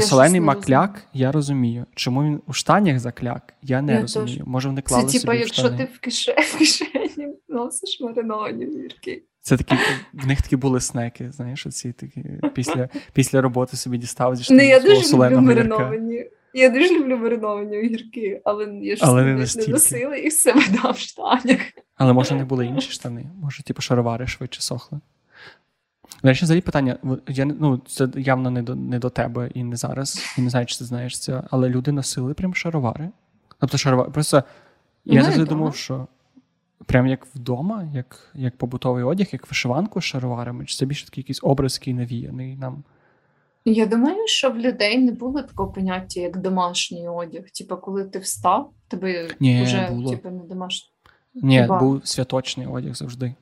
[0.00, 1.08] Солений не макляк, розумію.
[1.14, 1.86] я розумію.
[1.94, 4.36] Чому він у штанях закляк, я не Я розумію.
[4.38, 4.46] теж.
[4.46, 8.66] Може, вони Це клали типа, собі в якщо ти в кишені, в кишені носиш мариновані
[8.66, 9.22] вірки.
[9.40, 9.74] Це такі,
[10.12, 14.62] в них такі були снеки, знаєш, оці такі після, після роботи собі дістав зі штанів
[14.62, 15.40] Ну, я дуже люблю гірка.
[15.40, 16.24] мариновані.
[16.54, 20.90] Я дуже люблю мариновані огірки, але я ж Але не не, носила і все вода
[20.94, 21.60] в штанях.
[21.96, 25.00] Але може не були інші штани, може, типу, шаровари швидше сохли.
[26.22, 26.96] Речі, взагалі питання:
[27.28, 30.66] я, ну, це явно не до, не до тебе і не зараз, і не знаю,
[30.66, 33.10] чи ти знаєш це, але люди носили прям шаровари.
[33.58, 34.10] Тобто шаровари.
[34.10, 34.42] Просто
[35.04, 35.48] я Ну, завжди да.
[35.50, 36.06] думав, що
[36.86, 41.22] прям як вдома, як, як побутовий одяг, як вишиванку з шароварами, чи це більше такий
[41.22, 42.84] якийсь образ, який навіяний нам.
[43.64, 47.42] Я думаю, що в людей не було такого поняття, як домашній одяг.
[47.58, 50.10] Типа, коли ти встав, тебе вже було.
[50.10, 50.88] типу, не домашній.
[51.34, 51.78] Ні, Хіба?
[51.78, 53.34] був святочний одяг завжди.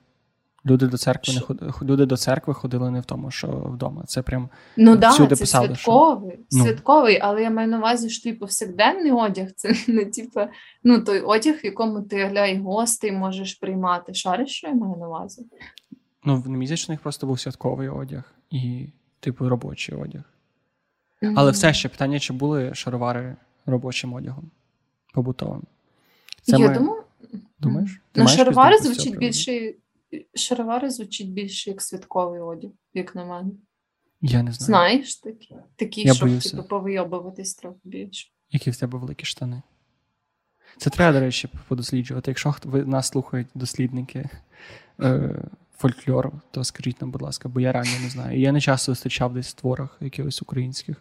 [0.66, 1.46] Люди до церкви не Що?
[1.46, 4.04] ходили, люди до церкви ходили не в тому, що вдома.
[4.06, 6.64] Це прям Ну Всюди да, це писали, що- святковий, Ну.
[6.64, 10.40] святковий, але я маю на увазі, що твій повсякденний одяг це не типу,
[10.84, 14.14] ну той одяг, в якому ти гля, і гостей можеш приймати.
[14.14, 15.46] Шариш, що я маю на увазі?
[16.24, 18.86] Ну, в місячних просто був святковий одяг і,
[19.20, 20.22] типу, робочий одяг.
[21.36, 24.50] Але все ще питання, чи були шаровари робочим одягом,
[25.14, 25.62] побутовим.
[26.42, 26.74] Це я ми...
[26.74, 27.02] думаю,
[27.60, 28.00] Думаєш?
[28.12, 29.74] Ти ну, шаровари звучить більше.
[30.34, 33.50] Шаровари звучить більше як святковий одяг, як на мене.
[34.22, 34.66] Я не знаю.
[34.66, 35.56] Знаєш такі?
[35.76, 36.50] Такі, Я щоб боюся.
[36.50, 38.28] типу, повийобуватись трохи більше.
[38.50, 39.62] Які в тебе великі штани.
[40.78, 42.30] Це треба, до речі, подосліджувати.
[42.30, 44.28] Якщо ви нас слухають дослідники
[45.00, 45.42] е,
[45.76, 48.40] фольклору, то скажіть нам, будь ласка, бо я реально не знаю.
[48.40, 50.96] Я не часто зустрічав десь в творах якихось українських.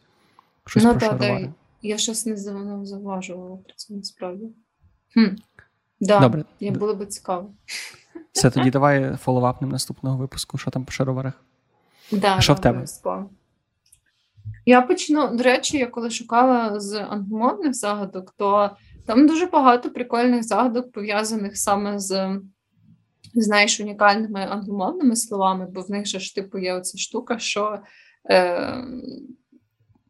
[0.66, 1.54] Щось Ну, про та, шаровари.
[1.82, 4.46] Я щось не зав- заважувала про це насправді.
[5.14, 5.26] Хм.
[6.00, 6.46] Да, Добре.
[6.60, 7.54] Я було би цікаво.
[8.32, 11.34] Все, тоді давай фолловапнем наступного випуску, що там по шароварах.
[12.12, 12.86] Да, Що в тебе?
[14.66, 18.70] Я почну, до речі, я коли шукала з англомовних загадок, то
[19.06, 22.40] там дуже багато прикольних загадок пов'язаних саме з,
[23.34, 27.80] знаєш, унікальними англомовними словами, бо в них же ж типу є оця штука, що
[28.32, 28.84] е,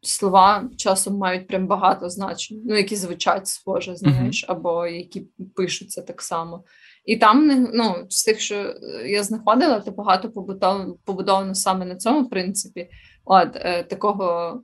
[0.02, 6.22] слова часом мають прям багато значень, ну, які звучать схоже, знаєш, або які пишуться так
[6.22, 6.64] само.
[7.10, 11.96] І там ну, з тих, що е, я знаходила, то багато побудовано, побудовано саме на
[11.96, 12.88] цьому принципі.
[13.24, 14.54] От е, такого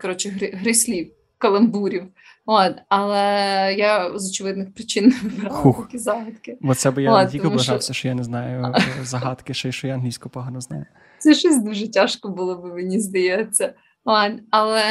[0.00, 2.04] коротше, гри, гри слів, каламбурів.
[2.46, 3.24] От, але
[3.78, 5.86] я з очевидних причин не вибирала Хух.
[5.86, 6.58] такі загадки.
[6.60, 9.54] Бо це би я Ладно, не тільки тому що- що я не знаю е, загадки,
[9.54, 10.86] ще й що я англійську погано знаю.
[11.18, 13.74] Це щось дуже тяжко було би, мені здається.
[14.04, 14.82] От, але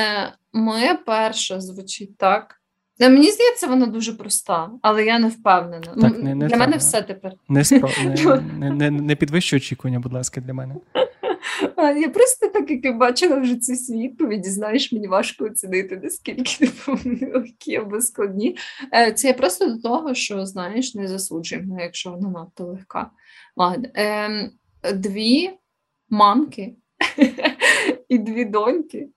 [0.54, 2.63] моя перша звучить так.
[3.04, 5.82] Ну, Мені здається, вона дуже проста, але я не впевнена.
[5.82, 7.34] Так, Ну, не- не Для мене все тепер.
[7.50, 7.90] Не, спро...
[8.04, 10.76] не, не, не, не підвищуй очікування, будь ласка, для мене.
[11.78, 16.72] Я просто так, як я бачила вже ці всі відповіді, знаєш, мені важко оцінити, наскільки
[17.34, 18.58] легкі або складні.
[18.94, 23.10] Е, Це я просто до того, що знаєш, не засуджуємо, якщо вона надто легка.
[23.94, 24.52] Ем,
[24.94, 25.50] Дві
[26.10, 26.76] мамки
[28.10, 29.10] і дві доньки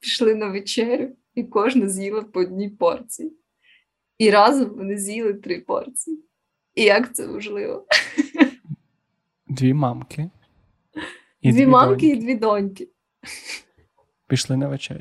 [0.00, 3.32] пішли на вечерю, і кожна з'їла по одній порції.
[4.18, 6.24] І разом вони з'їли три порції.
[6.74, 7.86] І як це можливо?
[9.46, 10.30] Дві мамки.
[11.40, 12.88] І дві, мамки доньки і дві доньки.
[14.26, 15.00] пішли на вечерю.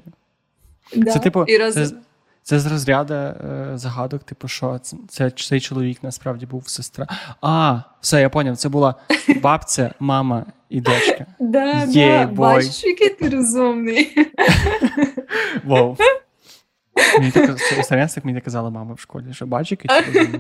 [0.95, 1.11] Да.
[1.11, 1.91] Це типу, і це,
[2.43, 7.07] це з розряду е, загадок, типу, що це, це цей чоловік насправді був сестра.
[7.41, 8.57] А, все, я поняв.
[8.57, 8.95] Це була
[9.41, 11.25] бабця, мама і дочка.
[11.39, 12.35] Да, да, бой.
[12.35, 14.17] бачиш, який ти розумний.
[15.63, 15.97] Вау.
[17.19, 17.57] Мені так,
[18.15, 20.39] як мені казала мама в школі, що бачики чи.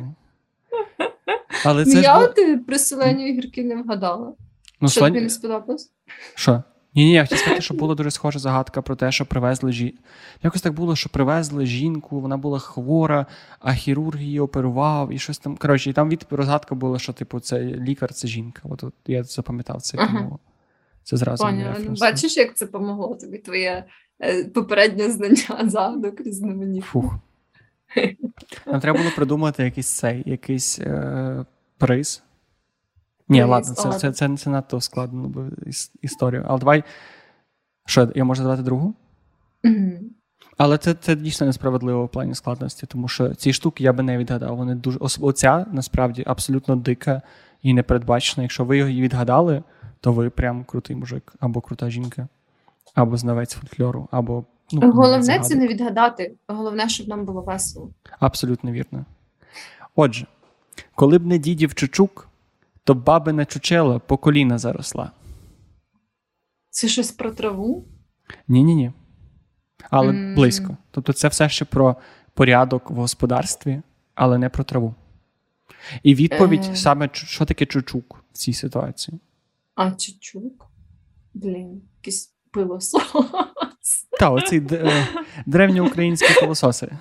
[1.63, 2.25] Але це Ну, я було...
[2.25, 4.33] от е, при селенню ігорки не вгадала.
[4.81, 5.91] ну, що тобі не сподобалось?
[6.35, 6.63] Що?
[6.95, 9.97] Ні, ні, я хотів сказати, що була дуже схожа загадка про те, що привезли жінку.
[10.43, 13.25] Якось так було, що привезли жінку, вона була хвора,
[13.59, 15.57] а хірург її оперував і щось там.
[15.57, 18.61] Коротше, і там від розгадка була, що типу це лікар, це жінка.
[18.63, 20.17] От, от я запам'ятав це, Ага.
[20.17, 20.39] тому
[21.03, 21.43] це зразу.
[21.43, 21.75] Поняла.
[21.79, 21.95] Ну.
[21.99, 23.85] Бачиш, як це помогло тобі твоє
[24.53, 26.85] попереднє знання загадок різноманітних.
[26.85, 27.15] Фух.
[28.65, 31.45] Нам треба було придумати якийсь цей, якийсь е,
[31.77, 32.23] приз.
[33.29, 36.45] Ні, Приз, ладно, це, це, це, це надто складно би іс- історію.
[36.47, 36.83] Але давай.
[37.85, 38.93] Що, я можу задати другу?
[40.57, 44.17] Але це, це дійсно несправедливо в плані складності, тому що ці штуки я би не
[44.17, 44.57] відгадав.
[44.57, 47.21] Вони дуже особливо ця насправді абсолютно дика
[47.61, 48.43] і непередбачена.
[48.43, 49.63] Якщо ви її відгадали,
[50.01, 52.27] то ви прям крутий мужик, або крута жінка,
[52.97, 55.47] або знавець фольклору, або ну, Головне загадок.
[55.47, 56.35] це не відгадати.
[56.47, 57.89] Головне, щоб нам було весело.
[58.19, 59.05] Абсолютно вірно.
[59.95, 60.27] Отже,
[60.95, 62.29] коли б не дідів чучук,
[62.83, 65.11] то бабина чучела по коліна заросла.
[66.69, 67.85] Це щось про траву?
[68.47, 68.91] Ні-ні ні.
[69.89, 70.35] Але М.
[70.35, 70.77] близько.
[70.91, 71.95] Тобто це все ще про
[72.33, 73.81] порядок в господарстві,
[74.15, 74.95] але не про траву.
[76.03, 76.75] І відповідь Е.
[76.75, 79.19] саме, що таке чучук в цій ситуації.
[79.75, 80.65] А, чучук.
[81.33, 83.45] Блін, якесь пило слово.
[84.19, 84.63] Та, оці
[85.45, 86.91] древньоукраїнські пилососи.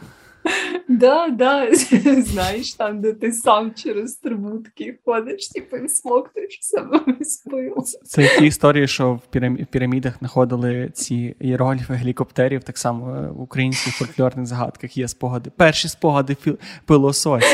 [0.89, 1.75] Да, да,
[2.23, 7.85] знаєш, там, де ти сам через трубу такий ходиш, типу, і смоктуєш себе весь пил.
[8.05, 13.95] Це ті історії, що в пірамідах знаходили ці іерогліфи гелікоптерів, так само е, в українських
[13.95, 15.51] фольклорних загадках є спогади.
[15.57, 17.45] Перші спогади фі- пилосос.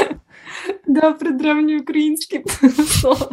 [0.87, 3.29] Да, про древньоукраїнський пилосос.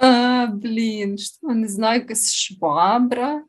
[0.00, 3.42] А, блін, що не знаю, якась швабра,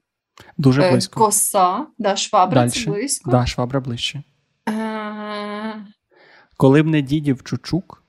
[0.58, 1.20] Дуже е, близько.
[1.20, 1.86] коса.
[1.98, 3.32] Да, швабра це близько.
[3.32, 4.24] Да, швабра ближче.
[4.70, 5.86] Е,
[6.58, 8.04] Коли б не дідів чучук,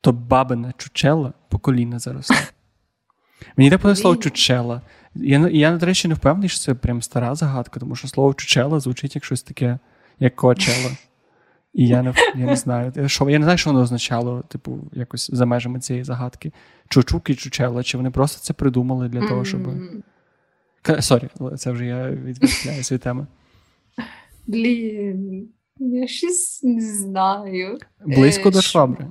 [0.00, 2.36] то бабина чучела по коліна заросла.
[3.56, 4.82] Мені так подобається слово чучела.
[5.14, 8.80] Я, я, до речі, не впевнений, що це прям стара загадка, тому що слово чучела
[8.80, 9.78] звучить як щось таке,
[10.20, 10.90] як коачела.
[11.78, 15.30] І я не, я не знаю, що, я не знаю, що воно означало, типу, якось
[15.32, 16.52] за межами цієї загадки.
[16.88, 19.60] Чучук і чучела, чи вони просто це придумали для того, щоб.
[21.00, 23.26] Sorry, це вже я відвертаюся від теми.
[24.46, 27.78] Блін, я щось не знаю.
[28.06, 29.06] Близько Е, до швабри.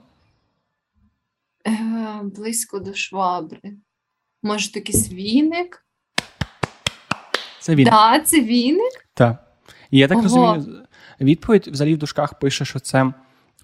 [1.67, 3.77] Е, близько до швабри.
[4.43, 5.85] Може, якийсь віник?
[7.59, 7.85] Це він.
[7.85, 9.09] Так, це віник?
[9.13, 9.47] Так.
[9.91, 10.23] І я так Ого.
[10.23, 10.86] розумію,
[11.21, 13.13] відповідь взагалі в дужках пише, що це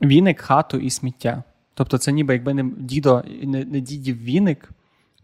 [0.02, 1.44] віник, хату і сміття.
[1.74, 4.70] Тобто, це ніби якби не дідо, не, не дідів віник,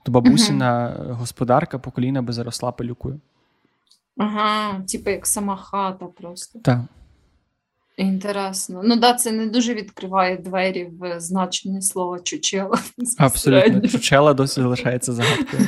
[0.03, 3.19] то бабусіна господарка по коліна би заросла пилюкою.
[4.17, 6.59] Ага, типу як сама хата просто.
[6.59, 6.79] Так.
[7.97, 8.81] Інтересно.
[8.83, 12.79] Ну да, це не дуже відкриває двері в значення слова чучела.
[13.17, 13.87] Абсолютно.
[13.87, 15.67] Чучела досі залишається загадкою.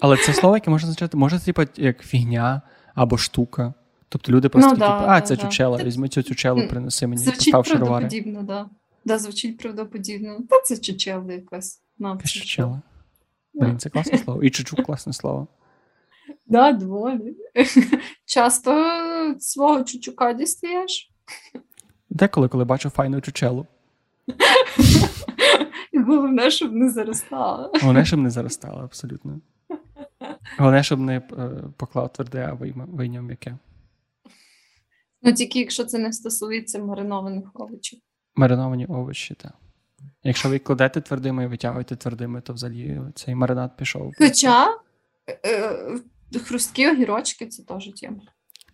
[0.00, 2.62] Але це слово, яке може означати, може, типу, як фігня
[2.94, 3.74] або штука.
[4.12, 5.42] Тобто люди просто Ну, такі, да, а, це да.
[5.42, 7.88] чучела, Це- візьми цю чучелу, принеси мені, Звучить постав шаровари.
[7.88, 8.66] правдоподібно, да.
[9.04, 10.38] Да, звучить правдоподібно.
[10.50, 11.82] Та це чучела якась.
[11.98, 12.82] Нам це чучела.
[13.54, 14.42] Блін, це класне слово.
[14.42, 15.46] І чучук класне слово.
[16.46, 17.36] Да, доволі.
[18.24, 18.72] Часто
[19.38, 21.10] свого чучука дістаєш.
[22.10, 23.66] Деколи, коли бачу файну чучелу.
[26.06, 27.70] Головне, щоб не заростала.
[27.80, 29.40] Головне, щоб не заростало, абсолютно.
[30.58, 31.22] Головне, щоб не е,
[31.76, 32.54] поклав тверде, а
[32.86, 33.56] вийняв м'яке.
[35.22, 37.98] Ну тільки якщо це не стосується маринованих овочів.
[38.34, 39.52] Мариновані овочі, так.
[40.24, 44.12] Якщо ви кладете твердими і витягуєте твердими, то взагалі цей маринад пішов.
[44.18, 44.66] Хоча
[45.44, 48.22] е, хрусткі огірочки це теж тема.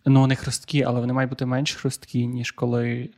[0.05, 3.09] Ну, вони хрусткі, але вони мають бути менш хрусткі, ніж коли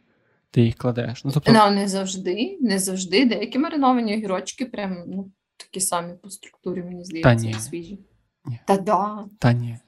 [0.52, 1.26] ти їх кладеш.
[1.26, 3.26] Ну, тобто, Ну, не завжди, не завжди.
[3.26, 7.52] Деякі мариновані огірочки прям ну, такі самі по структурі, мені здається, ні.
[7.52, 8.00] як свіжі.
[8.46, 8.60] Ні.
[8.68, 9.26] Та да.
[9.40, 9.80] та ні.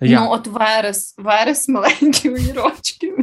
[0.00, 3.14] Я, Ну, от верес, верес маленькі огірочки.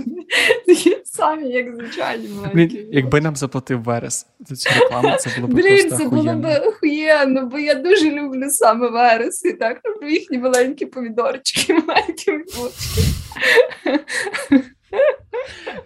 [0.68, 2.56] Такі самі, як звичайні маленькі.
[2.56, 6.34] Блін, якби нам заплатив Верес за цю рекламу, це було б Блін, просто це було
[6.34, 9.46] б охуєнно, бо я дуже люблю саме верес.
[9.46, 13.02] І так люблю їхні маленькі помідорчики, маленькі огірочки.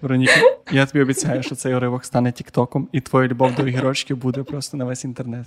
[0.01, 0.33] Вероніка,
[0.71, 4.77] я тобі обіцяю, що цей уривок стане тіктоком, і твоя любов до огірочків буде просто
[4.77, 5.45] на весь інтернет.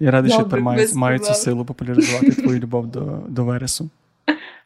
[0.00, 0.60] Я радий, що тепер
[0.94, 3.90] маю, цю силу популяризувати твою любов до, до Вересу.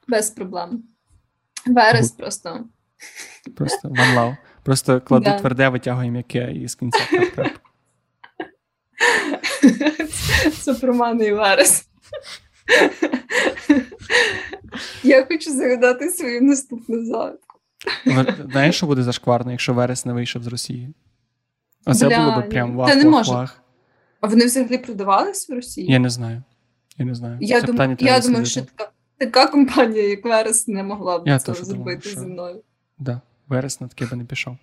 [0.08, 0.82] Без проблем.
[1.66, 2.64] Верес просто.
[3.56, 4.36] Просто one love.
[4.62, 5.38] Просто кладу Да.
[5.38, 6.98] тверде, витягую м'яке і з кінця.
[10.62, 11.88] Це мене і верес.
[15.02, 17.58] Я хочу загадати свою наступну загадку.
[18.50, 20.94] Знаєш, що буде зашкварно, якщо Верес не вийшов з Росії?
[21.86, 23.32] Оце Бля, було б прям вах, не вах, може.
[23.32, 23.62] вах.
[24.20, 25.92] А вони взагалі продавались в Росії?
[25.92, 26.42] Я не знаю.
[26.98, 27.38] Я не знаю.
[27.40, 27.96] Я, дум...
[28.00, 28.90] я думаю, що така,
[29.26, 32.62] така компанія, як Верес, не могла б Я думаю, зробити що- зі мною.
[32.98, 33.20] Да.
[33.48, 34.56] Верес на таке би не пішов.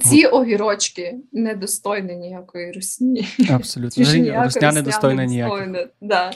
[0.00, 3.28] Ці огірочки недостойні ніякої русні.
[3.50, 4.04] Абсолютно.
[4.04, 5.66] Чи ж Русня русня достойна ніяких.
[5.66, 5.90] недостойна.
[6.00, 6.32] Да.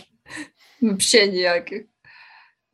[0.82, 1.84] Взагалі ніяких.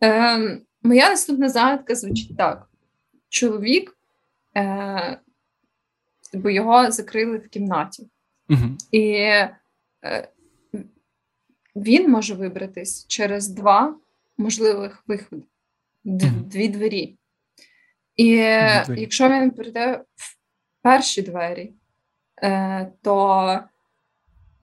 [0.00, 2.68] Ем, моя наступна загадка звучить так:
[3.28, 3.96] чоловік,
[4.56, 5.18] е,
[6.34, 8.08] бо його закрили в кімнаті.
[8.48, 8.78] Мгм.
[8.90, 9.58] І е,
[11.76, 13.96] він може вибратись через два
[14.38, 15.42] можливих виходи,
[16.44, 17.16] дві двері.
[18.16, 19.00] І двері.
[19.00, 20.36] якщо він прийде в
[20.82, 21.72] перші двері,
[22.42, 23.60] е, то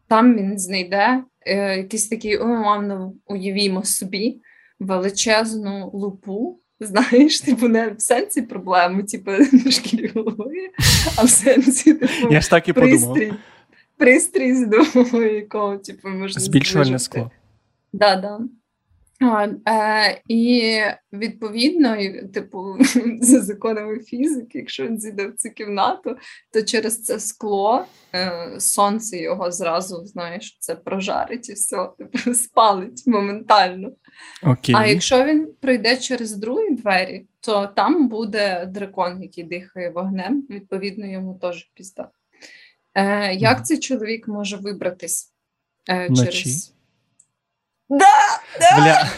[0.08, 4.42] там він знайде е, якийсь такий, умовно, уявімо собі,
[4.80, 6.58] величезну лупу.
[6.80, 9.32] Знаєш, типу, не в сенсі проблеми, типу,
[9.66, 10.70] на шкірі голови,
[11.18, 13.18] а в сенсі, типу, Я ж так і подумав.
[14.02, 14.68] Пристрій, з
[15.36, 17.32] якого, типу, можна Збільшувальне скло.
[17.94, 18.40] Да, да.
[19.24, 20.74] А, е, І
[21.14, 22.78] відповідно, і, типу,
[23.22, 26.18] за законами фізики, якщо він зійде в цю кімнату,
[26.54, 27.86] то через це скло
[28.16, 33.92] е, сонце його зразу, знаєш, це прожарить і все, типу, спалить моментально.
[34.44, 34.76] Окей.
[34.78, 41.06] А якщо він пройде через другі двері, то там буде дракон, який дихає вогнем, відповідно,
[41.06, 42.10] йому теж пізда.
[42.96, 45.32] Е, Як цей чоловік може вибратись
[45.90, 46.44] е, Вночі?
[46.44, 46.74] через.
[48.78, 49.10] Бля.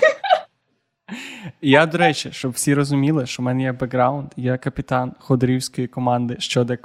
[1.61, 6.35] Я, до речі, щоб всі розуміли, що в мене є бекграунд, я капітан ходорівської команди
[6.39, 6.77] «Що де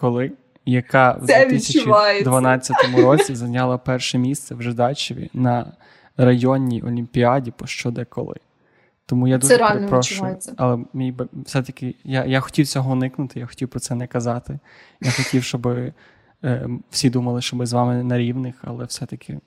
[0.66, 5.72] яка в 2012 році зайняла перше місце в Жидачеві на
[6.16, 8.34] районній олімпіаді по «Що де коли.
[9.07, 10.01] Тому я дуже реально перепрошую.
[10.01, 10.55] відчувається.
[10.57, 14.59] Але мій все-таки я, я хотів цього уникнути, я хотів про це не казати.
[15.01, 15.93] Я хотів, щоб
[16.91, 19.39] всі думали, що ми з вами на рівних, але все-таки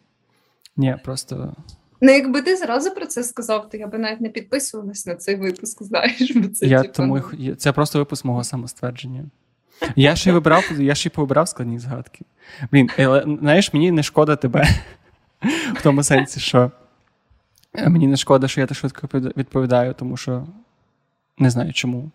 [0.77, 1.55] ні, просто
[2.03, 5.35] Ну, якби ти зразу про це сказав, то я би навіть не підписувалась на цей
[5.35, 9.25] випуск, знаєш, бо це я типу, тому ну, це просто випуск мого самоствердження.
[9.95, 12.25] Я ще й вибрав, я ще й повибрав складні згадки.
[12.71, 14.67] Блін, але, знаєш, мені не шкода тебе
[15.75, 16.71] в тому сенсі, що
[17.73, 20.47] е, мені не шкода, що я так швидко відповідаю, тому що
[21.37, 22.11] не знаю чому.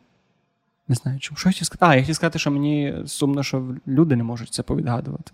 [0.89, 1.39] Не знаю чому.
[1.39, 1.87] Що я хотів сказати?
[1.93, 5.33] А, я хотів сказати, що мені сумно, що люди не можуть це повідгадувати.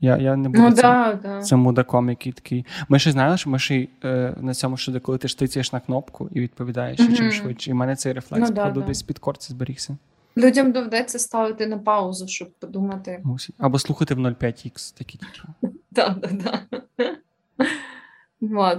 [0.00, 1.42] Я, я не буду Ну, цим, да, да.
[1.42, 2.66] цим мудаком, який такий.
[2.88, 5.80] Ми ще знали, що ми ще е, на цьому що коли ти ж тицяєш на
[5.80, 7.70] кнопку і відповідаєш і чим швидше.
[7.70, 9.96] І в мене цей рефлекс, Ну, да, десь під корці зберігся.
[10.36, 13.20] Людям доведеться ставити на паузу, щоб подумати.
[13.24, 13.54] Мусить.
[13.58, 15.74] Або слухати в 0,5х такі типу.
[15.90, 16.62] Да, да, да.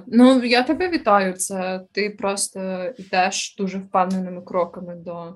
[0.07, 1.33] Ну, я тебе вітаю.
[1.33, 5.35] Це ти просто йдеш дуже впевненими кроками до,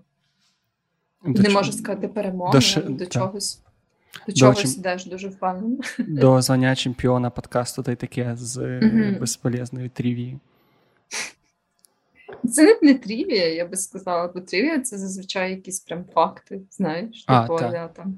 [1.26, 3.62] До не чо- можу сказати, перемоги, до до, до чогось.
[4.28, 5.78] До До чогось чим- йдеш дуже впевнено.
[6.00, 9.18] До звання чемпіона подкасту та й таке з е, Мгм.
[9.20, 10.40] безполезною трівії.
[12.52, 17.24] Це не, не трівія, я би сказала, бо трівія це зазвичай якісь прям факти, знаєш,
[17.28, 17.70] А, типу, так.
[17.74, 18.18] аля там.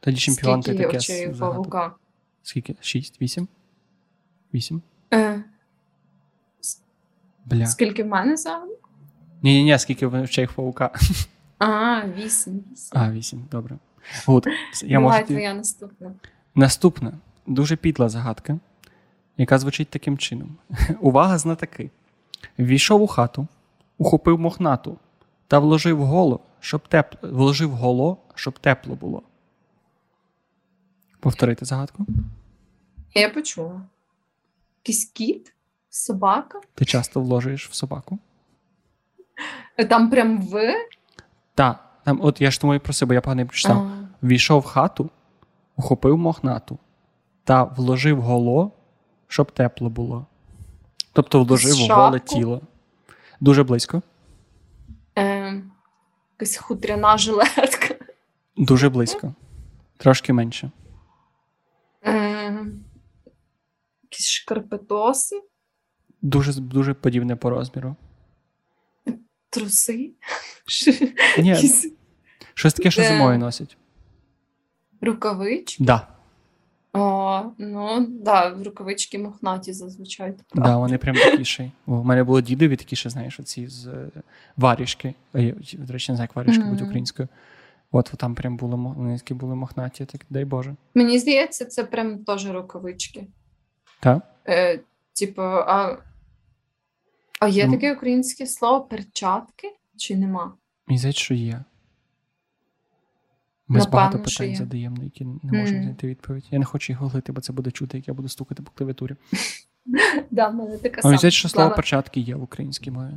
[0.00, 1.94] Тоді чемпіон та Скільки таке очей павука?
[2.42, 2.74] Скільки?
[2.80, 3.22] Шість?
[3.22, 3.48] Вісім?
[4.54, 4.82] Вісім?
[5.14, 5.44] Е,
[7.44, 7.66] Бля.
[7.66, 8.90] скільки в мене загадок?
[9.42, 10.90] Ні, ні, ні, скільки в очей павука.
[11.58, 12.64] А, вісім.
[12.92, 13.78] А, вісім, добре.
[14.26, 14.46] Гуд.
[14.82, 16.14] Я Давай можу твоя наступна.
[16.54, 17.12] Наступна
[17.46, 18.58] дуже підла загадка,
[19.36, 20.56] яка звучить таким чином:
[21.00, 21.90] Увага, знатаки.
[22.58, 23.46] Ввійшов у хату,
[23.98, 24.98] ухопив мохнату
[25.48, 29.22] та вложив голо, щоб тепло, вложив голо, щоб тепло було.
[31.20, 32.06] Повторити загадку.
[33.14, 33.82] Я почула.
[34.84, 35.52] Якийсь кіт?
[35.90, 36.60] Собака?
[36.74, 38.18] Ти часто вложуєш в собаку?
[39.88, 40.74] Там прям ви?
[41.56, 43.76] Так, там, от я ж тому і просив, бо я погано прочитав.
[43.76, 45.10] А, Ввійшов в хату,
[45.76, 46.78] ухопив мохнату
[47.44, 48.72] та вложив голо,
[49.28, 50.26] щоб тепло було.
[51.12, 52.60] Тобто вложив в голе тіло.
[53.40, 54.02] Дуже близько.
[55.18, 55.62] е,
[56.40, 57.94] якась хутряна жилетка.
[58.56, 59.34] Дуже близько.
[59.96, 60.70] Трошки менше.
[62.06, 62.66] Е,
[64.02, 65.42] якісь шкарпетоси,
[66.22, 67.96] Дуже, дуже подібне по розміру.
[69.60, 70.10] Труси.
[71.38, 71.54] Ні,
[72.54, 73.76] щось таке, що зимою носять.
[75.00, 75.84] рукавички.
[75.84, 76.08] Да,
[76.92, 80.34] О, ну, да, рукавички мохнаті зазвичай.
[80.48, 80.64] прав.
[80.66, 81.64] да, вони прям такі ще.
[81.64, 81.70] й.
[81.86, 84.08] О, У мене було дідові такі ще, знаєш, оці з е,
[84.56, 85.14] варішки.
[85.34, 86.86] До речі, не знаю, як варішки будуть Мгм.
[86.88, 87.28] українською.
[87.92, 90.74] От там прям було, мо- вони такі були мохнаті, так дай Боже.
[90.94, 93.26] Мені здається, це прям теж рукавички.
[94.00, 94.22] Так?
[94.48, 94.80] Е,
[95.12, 95.96] типу, а,
[97.40, 99.72] а є Ну, таке українське слово перчатки?
[99.96, 100.54] Чи нема?
[100.86, 101.64] Мені здається, що є.
[103.68, 104.56] Ми Напевно, багато питань є.
[104.56, 105.82] задаємо, на які не можемо Мгм.
[105.82, 106.44] знайти відповідь.
[106.50, 109.16] Я не хочу їх гуглити, бо це буде чути, як я буду стукати по клавіатурі.
[110.30, 111.18] Да, мене така А сама.
[111.18, 113.10] здається, що слово перчатки є в українській мові.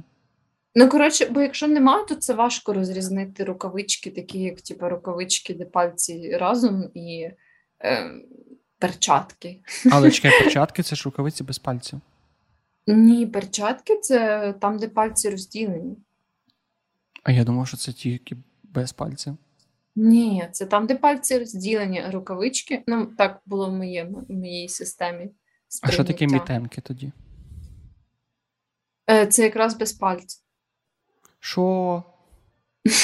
[0.76, 5.66] Ну, коротше, бо якщо немає, то це важко розрізнити рукавички, такі, як типу, рукавички, де
[5.66, 7.30] пальці разом, і
[7.84, 8.12] е,
[8.80, 9.60] перчатки.
[9.92, 12.00] Але чекай, перчатки це ж рукавиці без пальців.
[12.96, 15.98] Ні, перчатки це там, де пальці розділені.
[17.24, 19.38] А я думав, що це тільки без пальців.
[19.96, 22.84] Ні, це там, де пальці розділені, рукавички.
[22.88, 25.30] Ну, так було в моєму, в моїй системі.
[25.82, 27.12] А що таке мітенки тоді?
[29.10, 30.42] Е, Це якраз без пальців.
[31.40, 32.04] Що?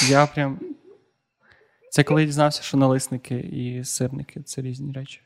[0.10, 0.60] Я прям.
[1.90, 5.22] Це коли я дізнався, що налисники і сирники це різні речі.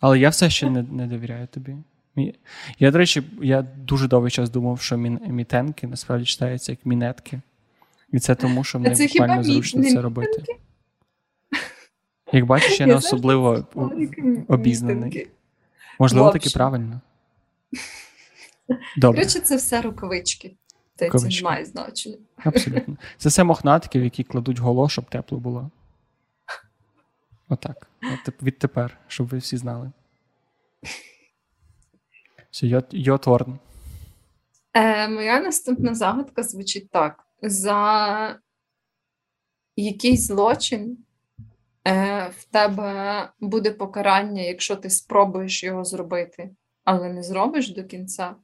[0.00, 1.76] Але я все ще не, не довіряю тобі.
[2.78, 7.40] Я, до речі, я дуже довгий час думав, що мітенки насправді читаються як мінетки.
[8.12, 10.44] І це тому, що мені буквально зручно це робити.
[12.32, 13.66] Як бачиш, я не особливо
[14.48, 15.28] обізнаний.
[15.98, 17.00] Можливо, таки правильно.
[18.96, 20.54] Добре, Коротше, це все рукавички.
[20.96, 22.16] Це, не має значення.
[22.36, 22.96] абсолютно.
[23.16, 25.70] Це все мохнатки, в які кладуть голо, щоб тепло було.
[27.48, 27.88] Отак.
[28.02, 29.90] От відтепер, щоб ви всі знали.
[32.54, 33.58] Все, йо, йо торн.
[34.74, 38.40] Е, моя наступна загадка звучить так: за
[39.76, 40.98] який злочин
[41.86, 46.50] е, в тебе буде покарання, якщо ти спробуєш його зробити,
[46.84, 48.36] але не зробиш до кінця,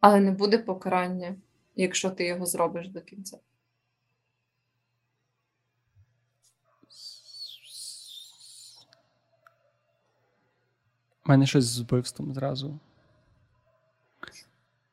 [0.00, 1.36] але не буде покарання,
[1.76, 3.38] якщо ти його зробиш до кінця.
[11.26, 12.78] У мене щось з вбивством зразу.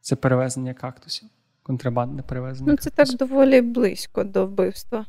[0.05, 1.29] Це перевезення кактусів.
[1.63, 2.71] Контрабандне перевезення.
[2.71, 3.17] Ну, це так кактусів.
[3.19, 5.05] доволі близько до вбивства.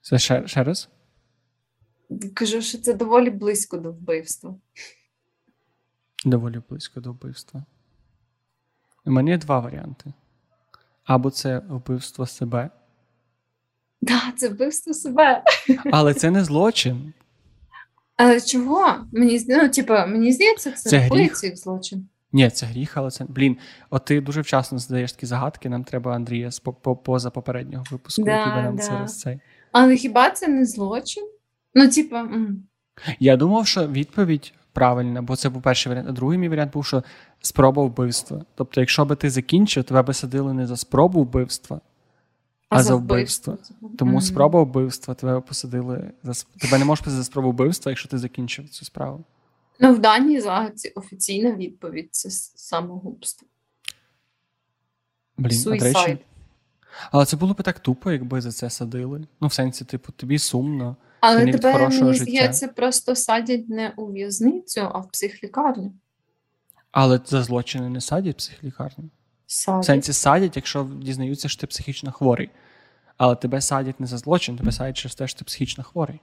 [0.00, 0.88] Це ще, ще раз?
[2.34, 4.54] Кажу, що це доволі близько до вбивства.
[6.24, 7.64] Доволі близько до вбивства.
[9.04, 10.12] У мене є два варіанти.
[11.04, 12.70] Або це вбивство себе,
[14.06, 15.42] Так, це вбивство себе.
[15.92, 17.12] але це не злочин.
[18.16, 19.06] Але чого?
[19.12, 21.56] Мені, ну, типа, мені здається, це, Це гріх.
[21.56, 22.08] злочин.
[22.34, 23.24] Ні, це гріх, але це.
[23.28, 23.56] Блін,
[23.90, 25.68] от ти дуже вчасно задаєш такі загадки.
[25.68, 28.82] Нам треба Андрія з по- по- поза попереднього випуску, Да, який би нам да.
[28.82, 29.38] це цей.
[29.72, 31.28] Але хіба це не злочин?
[31.74, 32.28] Ну, типа.
[33.20, 36.08] Я думав, що відповідь правильна, бо це був перший варіант.
[36.10, 37.02] А другий мій варіант був, що
[37.40, 38.44] спроба вбивства.
[38.54, 41.80] Тобто, якщо би ти закінчив, тебе би садили не за спробу вбивства,
[42.68, 43.58] а, за вбивство.
[43.98, 44.20] Тому Мгм.
[44.20, 48.68] спроба вбивства тебе посадили за тебе не можеш посадити за спробу вбивства, якщо ти закінчив
[48.68, 49.24] цю справу.
[49.80, 53.48] Ну, в даній загадці офіційна відповідь це самогубство.
[55.36, 56.18] Блін, Суїсайд.
[57.10, 59.24] але це було б так тупо, якби за це садили.
[59.40, 60.96] Ну, в сенсі, типу, тобі сумно.
[61.20, 65.92] Але тебе, хорошого мені здається, просто садять не у в'язницю, а в психлікарню.
[66.90, 69.10] Але за злочини не садять в психлікарню.
[69.46, 72.50] В сенсі садять, якщо дізнаються, що ти психічно хворий.
[73.16, 76.20] Але тебе садять не за злочин, тебе садять через те, що ти психічно хворий.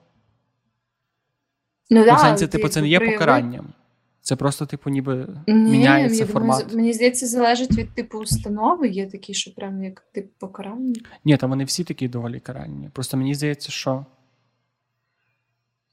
[1.92, 3.74] Ну, Ну, да, в сенсі, типу, це не є прояви- покаранням.
[4.22, 6.74] Це просто, типу, ніби Ні, міняється думаю, формат.
[6.76, 8.88] мені здається, залежить від типу установи.
[8.88, 11.02] Є такі, що прям як тип покарання.
[11.26, 12.90] Ні, там вони всі такі доволі каральні.
[12.94, 14.06] Просто мені здається, що.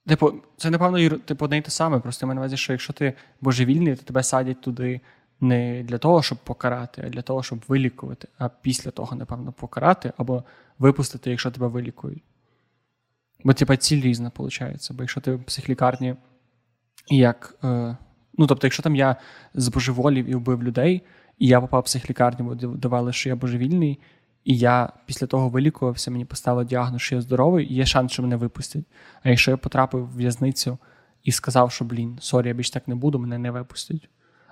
[0.06, 2.00] Типу, це, напевно, типу, одне й те саме.
[2.00, 5.00] Просто я маю на увазі, що якщо ти божевільний, то тебе садять туди
[5.40, 10.12] не для того, щоб покарати, а для того, щоб вилікувати, а після того, напевно, покарати
[10.16, 10.44] або
[10.78, 12.22] випустити, якщо тебе вилікують.
[13.44, 14.88] Бо, типа, ціль різна, виходить.
[14.92, 16.14] Бо якщо ти в психлікарні,
[17.08, 17.58] як.
[17.64, 17.96] Е,
[18.38, 19.16] ну, тобто, якщо там я
[19.54, 21.02] збожеволів і вбив людей,
[21.38, 24.00] і я попав в психлікарню, бо давали, що я божевільний,
[24.44, 28.22] і я після того вилікувався, мені поставили діагноз, що я здоровий, і є шанс, що
[28.22, 28.84] мене випустять.
[29.22, 30.78] А якщо я потрапив в в'язницю
[31.24, 34.08] і сказав, що блін, sorry, я більше так не буду, мене не випустять.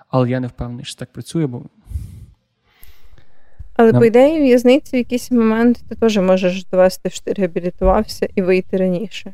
[0.09, 1.65] Але я не впевнений, що так працює, бо
[3.77, 8.27] Але, Нам- по ідеї, в'язниці в якийсь момент ти теж можеш довести, що ти реабілітувався
[8.35, 9.33] і вийти раніше.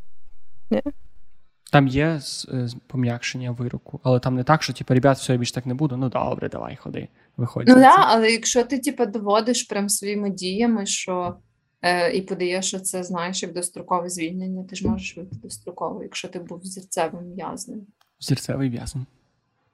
[1.71, 2.19] там є
[2.53, 5.73] е, пом'якшення вироку, але там не так, що типу, ребят, все, я більше так не
[5.73, 5.97] буду.
[5.97, 7.67] Ну добре, давай, ходи, виходь.
[7.67, 11.35] Ну да, але якщо ти типу, доводиш прям своїми діями, що
[11.81, 16.27] е, і подаєш, що це знаєш як дострокове звільнення, ти ж можеш вийти достроково, якщо
[16.27, 17.81] ти був зірцевим в'язнем.
[18.19, 19.05] Зірцевий в'язень.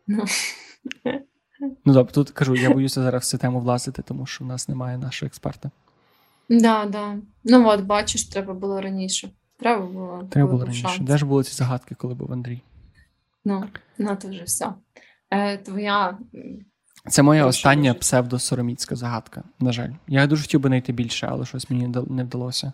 [0.08, 0.26] Ну.
[1.60, 4.70] Ну добре, тут кажу, я боюся зараз в цю тему влазити, тому що в нас
[4.70, 5.72] немає нашого експерта.
[6.50, 7.16] Да, да.
[7.44, 9.30] Ну от, бачиш, треба було раніше.
[9.60, 10.28] Треба було.
[10.32, 10.82] Треба було раніше.
[10.82, 11.00] шанс.
[11.00, 12.62] Де ж були ці загадки, коли був Андрій?
[13.46, 13.64] Ну,
[13.98, 14.74] ну то вже все.
[15.32, 16.18] Е, твоя.
[17.10, 18.00] Це моя Прошу остання дуже.
[18.00, 19.44] псевдосороміцька загадка.
[19.60, 22.74] На жаль, я дуже хотів би знайти більше, але щось мені не не вдалося.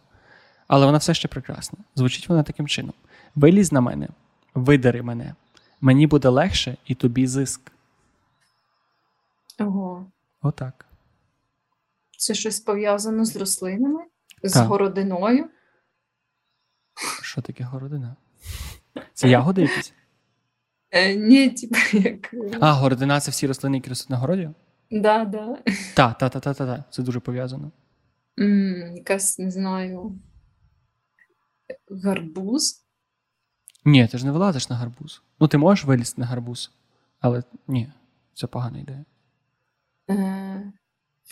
[0.67, 1.79] Але вона все ще прекрасна.
[1.95, 2.93] Звучить вона таким чином:
[3.35, 4.07] вилізь на мене,
[4.55, 5.33] видари мене.
[5.81, 7.71] Мені буде легше, і тобі зиск.
[9.59, 10.11] Ого.
[10.41, 10.85] Отак.
[12.17, 14.03] Це щось пов'язано з рослинами,
[14.43, 14.67] з Так.
[14.67, 15.49] городиною.
[17.21, 18.15] Що таке городина?
[19.13, 19.93] Це ягоди якісь?
[20.91, 22.33] Е, ні, типу, як.
[22.61, 24.49] А, городина це всі рослини, які ростуть на городі?
[24.91, 25.57] Да, да.
[25.95, 26.83] Так, та, та, та, та, та.
[26.89, 27.71] Це дуже пов'язано.
[28.39, 30.19] М, якась, не знаю.
[32.03, 32.85] Гарбуз.
[33.85, 35.21] Ні, ти ж не вилазиш на гарбуз.
[35.39, 36.71] Ну, ти можеш вилізти на гарбуз,
[37.19, 37.91] але ні,
[38.33, 39.05] це погана ідея.
[40.09, 40.71] Е,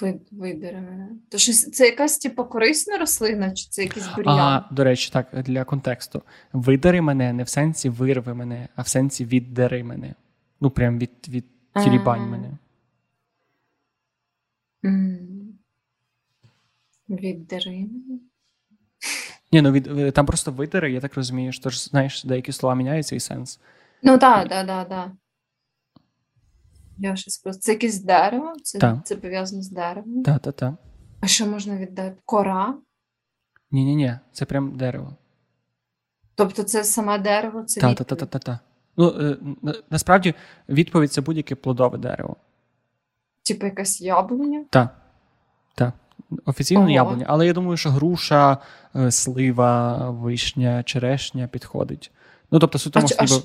[0.02, 1.10] мене.
[1.30, 4.40] То щось, це якась типу, корисна рослина, чи це якийсь бур'ян?
[4.40, 6.22] А, до речі, так, для контексту.
[6.54, 10.14] Видари мене не в сенсі вирви мене, а в сенсі віддари мене.
[10.62, 11.46] Ну, прям від, від
[11.84, 12.52] тілібань мене.
[14.86, 15.60] М.
[17.10, 18.20] Віддари мене.
[19.52, 22.76] Ні, ну від, е, там просто видари, я так розумію, що ж, знаєш, деякі слова
[22.76, 23.60] міняються і сенс.
[24.04, 25.12] Ну так, так, так, так.
[26.98, 27.62] Я щось просто.
[27.62, 28.54] Це якесь дерево?
[28.64, 28.98] Це, Так.
[29.06, 30.24] це пов'язано з деревом?
[30.24, 30.78] Та-та-та.
[31.22, 32.16] А що можна віддати?
[32.26, 32.76] Кора?
[33.72, 35.16] Ні-ні-ні, це прям дерево.
[36.36, 38.08] Тобто це саме дерево, це Та, та, відповідь?
[38.20, 38.60] та, та, та, та.
[38.98, 40.34] Ну, е, на- насправді,
[40.70, 42.36] відповідь це будь-яке плодове дерево.
[43.46, 44.66] Типу якась яблуня?
[44.70, 44.96] Так.
[45.76, 45.94] Так.
[46.46, 46.90] Офіційно Ого.
[46.90, 48.58] яблуня, але я думаю, що груша,
[48.96, 52.12] е, слива, вишня, черешня підходить.
[52.52, 53.36] Ну, тобто, суто А, а, ніби...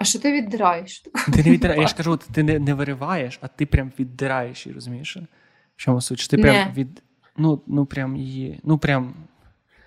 [0.00, 1.04] що- а що ти віддираєш?
[1.34, 4.74] Ти не віддираєш, я ж кажу, ти не, не вириваєш, а ти прям віддираєш її,
[4.74, 5.16] розумієш?
[5.16, 5.20] В
[5.76, 6.20] чому суть?
[6.20, 6.72] Що Ти прям Не.
[6.76, 7.02] від.
[7.36, 8.60] Ну, ну прям її.
[8.64, 9.14] Ну прям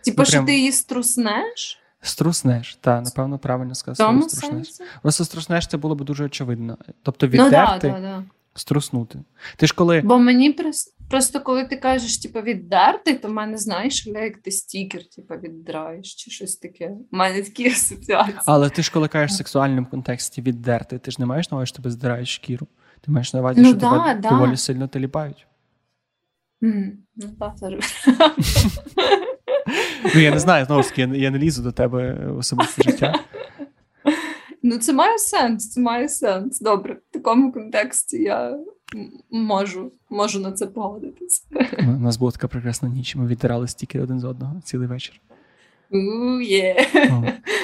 [0.05, 1.79] Типу, Ну, що прям- ти її струснеш?
[2.01, 2.75] струснеш.
[2.81, 4.07] так, напевно, правильно сказав.
[4.07, 4.67] тому струснеш.
[5.01, 6.77] Просто струснеш це було б дуже очевидно.
[7.03, 8.23] Тобто Ну да, да, так.
[8.55, 9.19] Струснути.
[9.57, 10.01] Ти ж коли.
[10.01, 14.37] Бо мені просто, просто коли ти кажеш, типу, віддерти, то в мене знаєш, але як
[14.37, 16.89] ти стікер, типу, віддираєш чи щось таке.
[17.11, 18.37] У мене такі асоціації.
[18.45, 21.67] Але ти ж коли кажеш в сексуальному контексті віддерти, ти ж не маєш на увазі,
[21.67, 22.67] що тебе здирають шкіру.
[23.01, 24.29] Ти маєш на увазі, Ну що да, тебе да.
[24.29, 25.47] доволі сильно теліпають.
[26.61, 27.53] Ну, так.
[30.15, 32.37] Ну я не знаю, знову ж таки, я, не- я не лізу до тебе в
[32.37, 33.19] особисте життя.
[34.63, 36.59] Ну, це має сенс, це має сенс.
[36.59, 38.59] Добре, в такому контексті я
[39.31, 41.45] можу, можу на це погодитись.
[41.79, 43.15] У нас була така прекрасна ніч.
[43.15, 45.21] Ми відтирали стікери один з одного цілий вечір.
[46.43, 46.87] Є.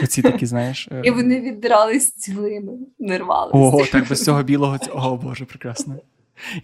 [0.04, 0.88] Оці такі, знаєш.
[0.91, 3.58] е, І вони віддрались цілими, не рвалися.
[3.58, 4.74] Ого, так без цього білого.
[4.76, 5.95] ць- О, Боже, прекрасно.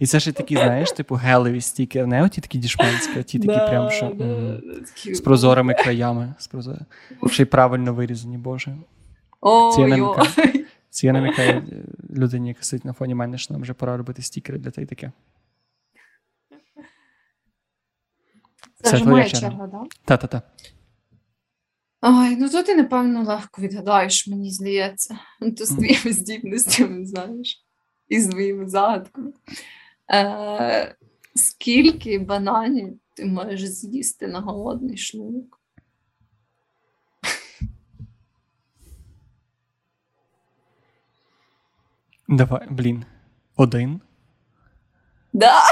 [0.00, 3.46] І це ще такі, знаєш, типу гелеві стікери, не оті такі дішманські, а ті такі
[3.52, 4.60] Да, прям, що да, м,
[5.14, 6.34] з прозорими краями.
[6.38, 6.76] З прозор...
[7.30, 8.76] Ще й правильно вирізані, Боже.
[9.42, 10.28] Це я Ой, намікаю.
[10.38, 10.66] ой.
[10.90, 11.84] Це я намікаю е,
[12.16, 14.86] людині, яка сидить на фоні мене, що нам вже пора робити стікери для те й
[14.86, 15.12] таке.
[18.82, 19.48] Це вже моя черга.
[19.50, 19.88] черга, так?
[20.04, 20.42] Та-та-та.
[22.02, 25.18] Ой, ну то ти, напевно, легко відгадаєш, мені здається.
[25.40, 27.64] Ну, То з твоїми здібностями, знаєш,
[28.08, 29.32] і з твоїми загадками.
[30.12, 30.96] Е,
[31.34, 35.55] скільки бананів ти можеш з'їсти на голодний шлунок?
[42.28, 43.04] Давай, блін.
[43.56, 44.00] Один.
[45.32, 45.62] Да.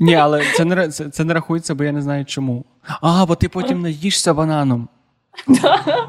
[0.00, 2.64] Ні, але це не, це, це не рахується, бо я не знаю чому.
[3.00, 4.88] А, бо ти потім наїшся бананом.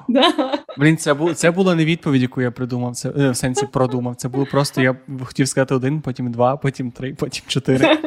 [0.08, 0.64] Да.
[0.78, 2.96] Блін, це було це була не відповідь, яку я придумав.
[2.96, 4.16] Це е, в сенсі продумав.
[4.16, 8.00] Це було просто я хотів сказати один, потім два, потім три, потім чотири.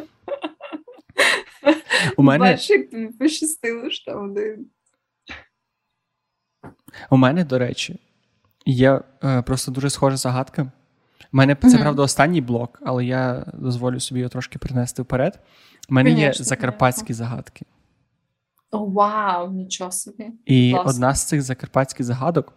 [2.16, 4.66] У мене, Бачиш, як тобі пощастило, що там один.
[7.10, 8.00] у мене, до речі,
[8.66, 10.72] є е, просто дуже схожа загадка.
[11.32, 11.78] У мене це Мгм.
[11.80, 15.40] правда останній блок, але я дозволю собі його трошки принести вперед.
[15.90, 17.66] У мене є Конечно, закарпатські загадки.
[18.70, 20.26] О, вау, нічого собі.
[20.46, 20.94] І Клас.
[20.94, 22.52] одна з цих закарпатських загадок.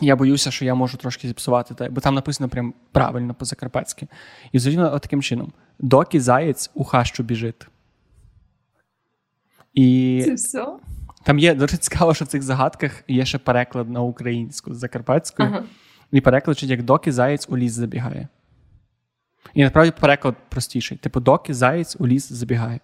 [0.00, 4.06] Я боюся, що я можу трошки зіпсувати, бо там написано прям правильно по-закарпатськи.
[4.52, 7.66] І звичайно, таким чином: доки заєць у хащу біжить.
[9.74, 10.66] І Це все?
[11.22, 15.48] там є дуже цікаво, що в цих загадках є ще переклад на українську з закарпатською.
[15.48, 15.64] Ага.
[16.12, 18.28] І переклад як доки заєць у ліс забігає.
[19.54, 22.80] І насправді переклад простіший: типу, доки заєць у ліс забігає.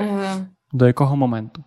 [0.00, 1.64] Е, До якого моменту?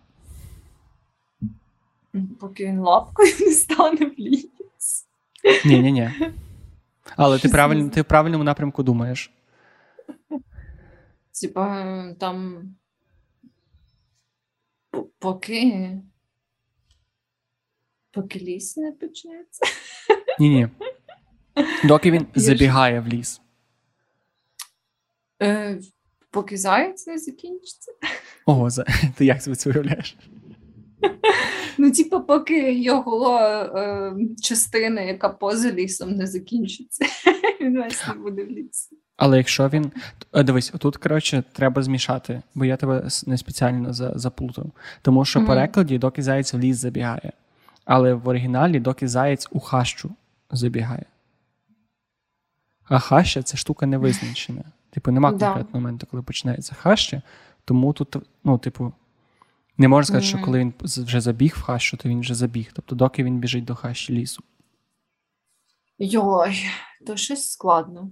[2.40, 5.06] поки він лапкою не стане в ліс.
[5.64, 6.10] Ні, ні, ні.
[7.16, 9.32] Але ти не ти в правильному напрямку думаєш.
[11.40, 12.62] Типа там.
[15.18, 15.90] Поки.
[18.12, 19.64] Поки ліс не почнеться.
[20.38, 20.68] Ні, ні.
[21.84, 23.40] Доки він Я ж- забігає в ліс.
[25.42, 25.78] Е,
[26.30, 27.92] поки заяць не закінчиться.
[28.46, 28.84] Ого, за...
[29.16, 30.16] ти як це уявляєш?
[31.78, 37.04] Ну, типа, поки його е, частина, яка поза лісом, не закінчиться.
[37.60, 38.96] Він весь не буде в лісі.
[39.16, 39.92] Але якщо він.
[40.32, 44.66] Е, Дивись, тут, коротше, треба змішати, бо я тебе не спеціально заплутав.
[45.02, 45.48] Тому що в Мгм.
[45.54, 47.32] перекладі доки заєць в ліс забігає.
[47.84, 50.10] Але в оригіналі доки заєць у хащу
[50.50, 51.06] забігає.
[52.84, 54.64] А хаща це штука невизначена.
[54.90, 55.46] Типу, нема Да.
[55.46, 57.22] конкретного моменту, коли починається хаща.
[57.64, 58.92] Тому тут, ну, типу,
[59.78, 62.70] не можна сказати, що коли він вже забіг в хащу, то він вже забіг.
[62.72, 64.42] Тобто, доки він біжить до хащі лісу.
[65.98, 66.64] Йой,
[67.06, 68.10] то щось складно.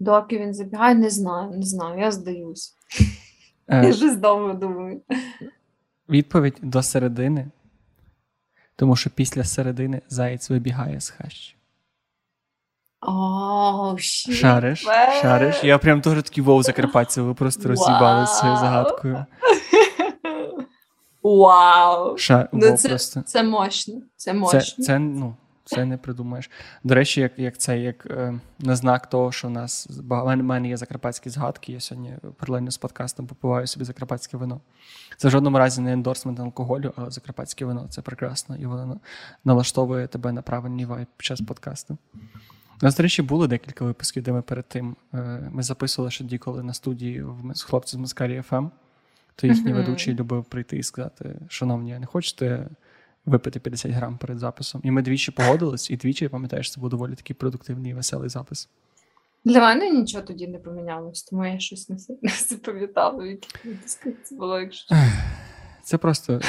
[0.00, 2.74] Доки він забігає, не знаю, не знаю, я здаюсь.
[3.68, 5.02] Е, Я щось довго думаю.
[6.12, 7.46] Відповідь до середини.
[8.76, 11.56] Тому що після середини заєць вибігає з хащі.
[13.00, 13.98] Oh.
[14.32, 14.86] Шариш,
[15.22, 15.64] шариш.
[15.64, 19.26] Я прям теж такий вов закарпатця, ви просто розібали з цією загадкою.
[21.22, 22.18] Вау!
[22.18, 22.48] Ша...
[22.52, 23.22] Ну, це, просто.
[23.22, 23.94] це мощно.
[24.16, 26.50] Це Це, це, ну, це не придумаєш.
[26.84, 30.68] До речі, як як це як е, на знак того, що в нас в мене
[30.68, 31.72] є закарпатські згадки.
[31.72, 34.60] Я сьогодні паралельно з подкастом попиваю собі закарпатське вино.
[35.16, 39.00] Це в жодному разі не endorsement алкоголю, а закарпатське вино це прекрасно, і воно
[39.44, 41.98] налаштовує тебе на правильний vibe під час подкасту.
[42.82, 46.24] У нас, до речі, було декілька випусків, де ми перед тим е, ми записували ще
[46.24, 48.66] тоді, коли на студії з хлопців з Маскарі FM,
[49.36, 52.66] то їхній ведучий любив прийти і сказати: Шановні, не хочете
[53.26, 54.80] випити 50 грам перед записом?
[54.84, 58.68] І ми двічі погодились, і двічі, пам'ятаєш, це був доволі такий продуктивний і веселий запис.
[59.44, 61.96] Для мене нічого тоді не помінялось, тому я щось не
[62.48, 63.36] запам'ятала,
[63.86, 64.94] це було, якщо.
[65.82, 66.40] Це просто,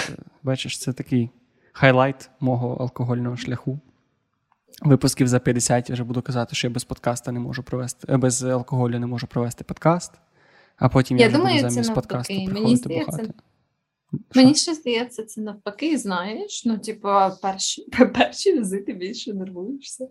[0.43, 1.30] бачиш, це такий
[1.71, 3.80] хайлайт мого алкогольного шляху.
[4.82, 8.17] Випусків за 50 я вже буду казати, що я без подкаста не можу провести, е,
[8.17, 10.11] без алкоголю не можу провести подкаст,
[10.78, 13.34] а потім я, я вже думаю, буду замість подкасту приходити бухати.
[14.36, 16.66] Мені ще здається, це навпаки, знаєш.
[16.66, 17.09] Ну, типу,
[17.41, 17.82] перші
[18.14, 20.07] перші візити більше нервуєшся,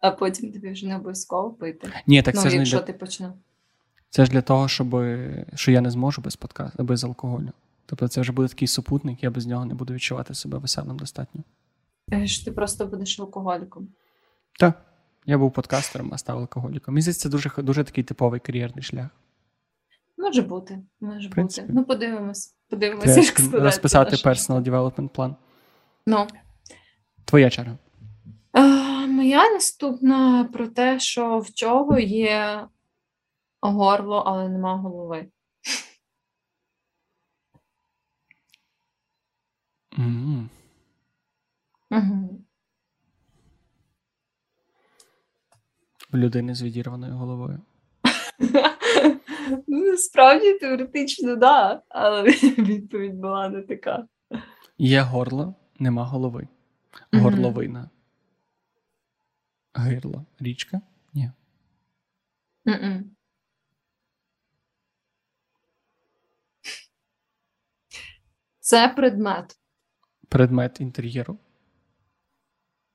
[0.00, 1.92] а потім тобі вже не обов'язково пити.
[2.06, 2.78] Ні, так ну, це ж не для...
[2.78, 3.32] ти почнеш.
[4.10, 4.88] Це ж для того, щоб
[5.54, 7.48] що я не зможу без подкасту, без алкоголю.
[7.86, 11.42] Тобто це вже буде такий супутник, я без нього не буду відчувати себе веселим достатньо.
[12.24, 13.88] Що Ти просто будеш алкоголіком.
[14.58, 14.84] Так.
[15.26, 16.94] Я був подкастером, а став алкоголіком.
[16.94, 19.08] Мені здається, це дуже дуже такий типовий кар'єрний шлях.
[20.18, 20.78] Може бути.
[21.00, 21.66] може бути.
[21.68, 22.56] Ну, подивимось.
[22.68, 23.60] Подивимося, як складається.
[23.60, 25.36] Розписати personal development план.
[26.06, 26.26] Ну.
[27.24, 27.78] Твоя черга.
[29.08, 32.68] Моя наступна про те, що в чого є
[33.60, 35.28] горло, але нема голови.
[39.98, 40.48] Mm.
[41.90, 42.44] Угу.
[46.12, 47.60] У людини з відірваною головою.
[49.66, 52.22] Ну, Справді теоретично, да, але
[52.58, 54.06] відповідь була не така.
[54.78, 56.48] Є горло, нема голови.
[57.12, 57.90] Горловина.
[59.74, 60.26] Гирло.
[60.40, 60.80] Річка?
[61.14, 61.30] Ні.
[68.60, 69.58] Це предмет.
[70.28, 71.38] Предмет інтер'єру.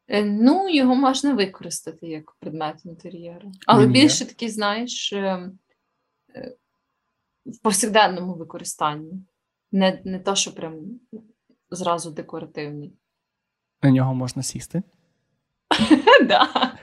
[0.09, 3.51] Е, ну, його можна використати як предмет інтер'єру.
[3.65, 4.29] Але Він більше є.
[4.29, 5.51] такий, знаєш, е,
[6.35, 6.55] е,
[7.45, 9.13] в повсякденному використанні.
[9.71, 10.75] Не не то, що прям
[11.71, 12.93] зразу декоративний.
[13.83, 14.83] На нього можна сісти?
[16.27, 16.73] Да.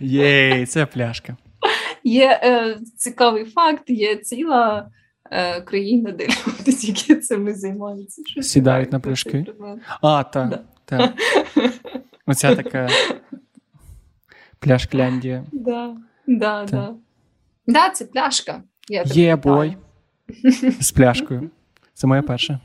[0.00, 1.36] Єй, це пляшка.
[2.04, 4.90] Є цікавий факт, є ціла
[5.64, 8.42] країна, де люди тільки цим займаються.
[8.42, 9.46] Сідають на пляшки.
[10.02, 10.48] А, так.
[10.48, 10.64] Да.
[10.84, 11.14] Та.
[12.26, 12.88] Оця така
[14.58, 15.44] пляшкляндія.
[15.52, 15.96] Да,
[16.26, 16.94] да, да.
[17.66, 18.62] Да, це пляшка.
[19.04, 19.76] Є бой
[20.80, 21.50] з пляшкою.
[21.94, 22.60] Це моя перша.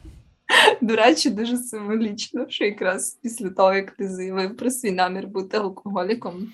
[0.81, 5.57] До речі, дуже символічно, що якраз після того, як ти заявив про свій намір бути
[5.57, 6.49] алкоголіком,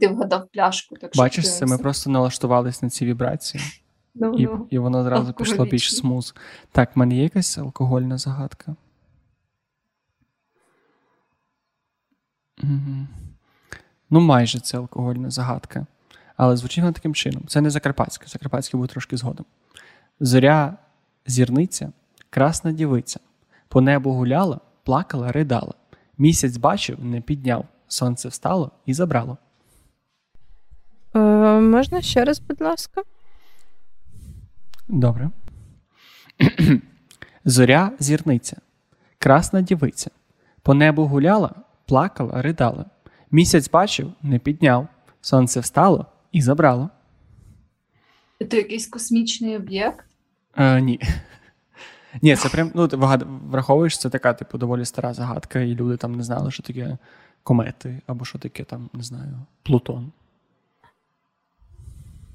[0.00, 0.96] ти вгадав пляшку.
[0.96, 3.64] Так Бачиш, це ми просто налаштувалися на ці вібрації,
[4.16, 4.66] no, і no.
[4.70, 6.34] і воно одразу пішло більш смуз.
[6.72, 8.76] Так, в мене є якась алкогольна загадка.
[12.62, 13.06] Угу.
[14.10, 15.86] Ну, майже це алкогольна загадка.
[16.36, 19.46] Але звучить вона таким чином: це не Закарпатське, Закарпатське буде трошки згодом.
[20.20, 20.76] Зоря
[21.26, 21.92] зірниця,
[22.30, 23.20] красна дівиця,
[23.68, 25.74] по небу гуляла, плакала, ридала.
[26.18, 27.64] Місяць бачив, не підняв.
[27.88, 29.38] Сонце встало і забрало.
[31.14, 31.18] Е,
[31.60, 33.02] Можна ще раз, будь ласка?
[34.88, 35.30] Добре.
[37.44, 38.56] Зоря зірниця,
[39.18, 40.10] красна дівиця.
[40.62, 41.54] По небу гуляла,
[41.86, 42.84] плакала, ридала.
[43.30, 44.88] Місяць бачив, не підняв.
[45.20, 46.90] Сонце встало і забрало.
[48.50, 50.04] Це якийсь космічний об'єкт?
[50.56, 51.00] Е, Ні.
[52.22, 52.88] Ні, це прям ну,
[53.50, 56.98] враховуєш, це така, типу, доволі стара загадка, і люди там не знали, що таке
[57.42, 60.12] комети, або що таке там, не знаю, Плутон.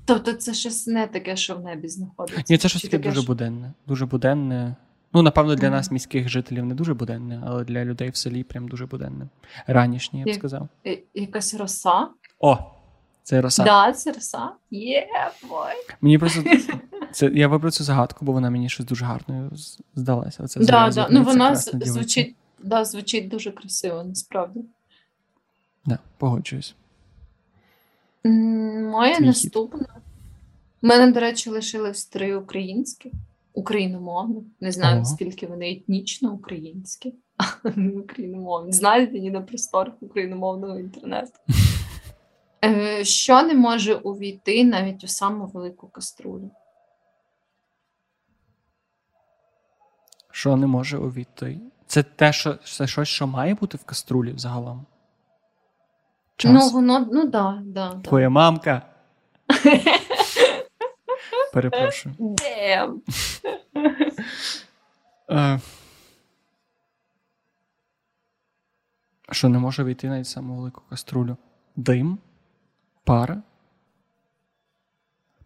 [0.06, 2.44] Тобто це щось не таке, що в небі знаходиться?
[2.50, 3.28] Ні, це щось таке дуже що...
[3.28, 3.74] буденне.
[3.88, 4.76] Дуже буденне.
[5.14, 8.68] Ну, напевно, для нас, міських жителів, не дуже буденне, але для людей в селі прям
[8.68, 9.28] дуже буденне.
[9.68, 10.70] Ранішнє, я б сказав.
[11.14, 12.08] Якась роса?
[12.40, 12.58] О!
[13.24, 13.64] Це роса.
[13.64, 14.50] Да, це роса.
[14.72, 15.08] Є,
[15.50, 15.74] бой.
[16.02, 16.44] Мені просто
[17.12, 19.52] це я вибрав цю загадку, бо вона мені щось дуже гарною
[19.96, 20.44] здалася.
[20.44, 21.08] Оце да, да.
[21.12, 24.60] Ну вона звучить да, звучить дуже красиво, насправді.
[25.86, 26.76] Да, погоджуюсь.
[28.24, 29.88] Моя наступна.
[30.82, 33.12] У мене, до речі, лишилось три українські,
[33.58, 34.44] україномовні.
[34.62, 35.00] Не знаю, ага.
[35.00, 37.16] наскільки вони етнічно українські,
[37.64, 38.72] але україномовні.
[38.72, 41.32] Знаєте, ні на просторах україномовного інтернету.
[42.66, 46.52] Е, що не може увійти навіть у саму велику каструлю?
[50.32, 51.60] Що не може увійти?
[51.88, 54.86] Це те, що це щось, що має бути в каструлі взагалом?
[56.38, 56.52] Час.
[56.52, 57.94] Ну, воно, ну да, да.
[57.94, 58.02] да.
[58.02, 58.82] Твоя мамка.
[61.58, 62.16] Перепрошую.
[62.20, 62.98] Damn.
[65.30, 65.60] Е,
[69.32, 71.38] що не може війти навіть саму велику каструлю?
[71.76, 72.18] Дим?
[73.04, 73.42] Пара?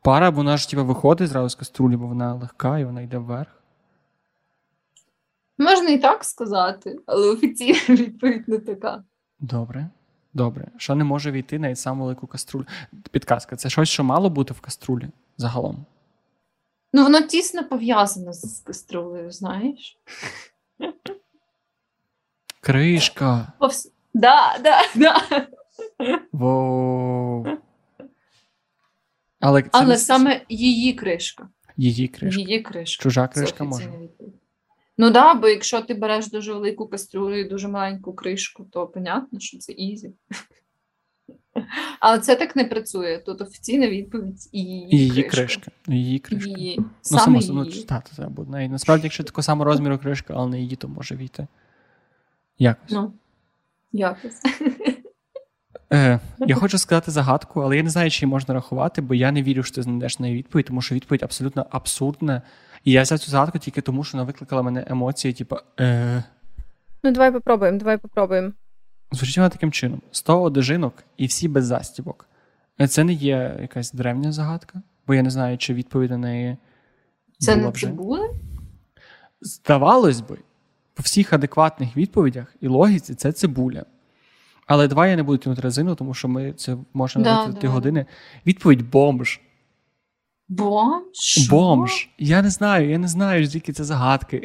[0.01, 3.63] Пара, вона ж типу, виходить зразу з каструлі, бо вона легка і вона йде вверх.
[5.57, 9.03] Можна і так сказати, але офіційна відповідь не така.
[9.39, 9.89] Добре.
[10.33, 10.67] Добре.
[10.77, 12.65] Що не може війти навіть саму велику каструлю?
[13.11, 15.85] Підказка, це щось, що мало бути в каструлі загалом.
[16.93, 19.97] Ну, воно тісно пов'язано з каструлею, знаєш?
[22.61, 23.53] Кришка.
[23.59, 23.91] Повс...
[24.13, 25.47] Да, да, да.
[26.31, 27.45] Воу.
[29.39, 31.49] Але, це Але не саме її кришка.
[31.77, 32.41] її кришка.
[32.41, 33.03] Її кришка.
[33.03, 33.89] Чужа кришка може.
[34.97, 38.87] Ну так, да, бо якщо ти береш дуже велику каструлю і дуже маленьку кришку, то
[38.87, 40.13] понятно, що це easy.
[41.99, 43.17] Але це так не працює.
[43.25, 45.35] Тут офіційна відповідь і її, її кришка.
[45.35, 45.71] кришка.
[45.87, 46.49] Її кришка.
[46.49, 46.75] Її.
[46.79, 47.83] Ну, Саме само, ну, її.
[47.83, 51.47] та, бо неї- насправді, якщо такого самого розміру кришка, але не її, то може війти.
[52.59, 52.91] Якось.
[52.91, 53.13] Ну,
[53.91, 54.41] якось.
[55.93, 59.31] Е, я хочу сказати загадку, але я не знаю, чи її можна рахувати, бо я
[59.31, 62.41] не вірю, що ти знайдеш на неї відповідь, тому що відповідь абсолютно абсурдна.
[62.83, 66.23] І я взяв цю загадку тільки тому, що вона викликала мене емоції, типу, е,
[67.03, 68.51] Ну, давай попробуємо, давай попробуємо.
[69.11, 72.27] Звучить вона таким чином: 100 одежинок і всі без застібок.
[72.81, 76.57] Е, Це не є якась древня загадка, бо я не знаю, чи відповідь на неї
[77.39, 77.87] Це була не вже.
[77.87, 78.29] цибуля?
[79.41, 80.37] Здавалось би,
[80.93, 83.85] по всіх адекватних відповідях і логіці це цибуля.
[84.67, 87.73] Але давай я не буду тягнути резину, тому що ми це можна Да, витратити да.
[87.73, 88.05] години.
[88.45, 89.39] Відповідь бомж.
[90.51, 91.49] Бомж?
[91.49, 92.09] Бомж.
[92.17, 94.41] Я не знаю, я не знаю, звідки це загадки.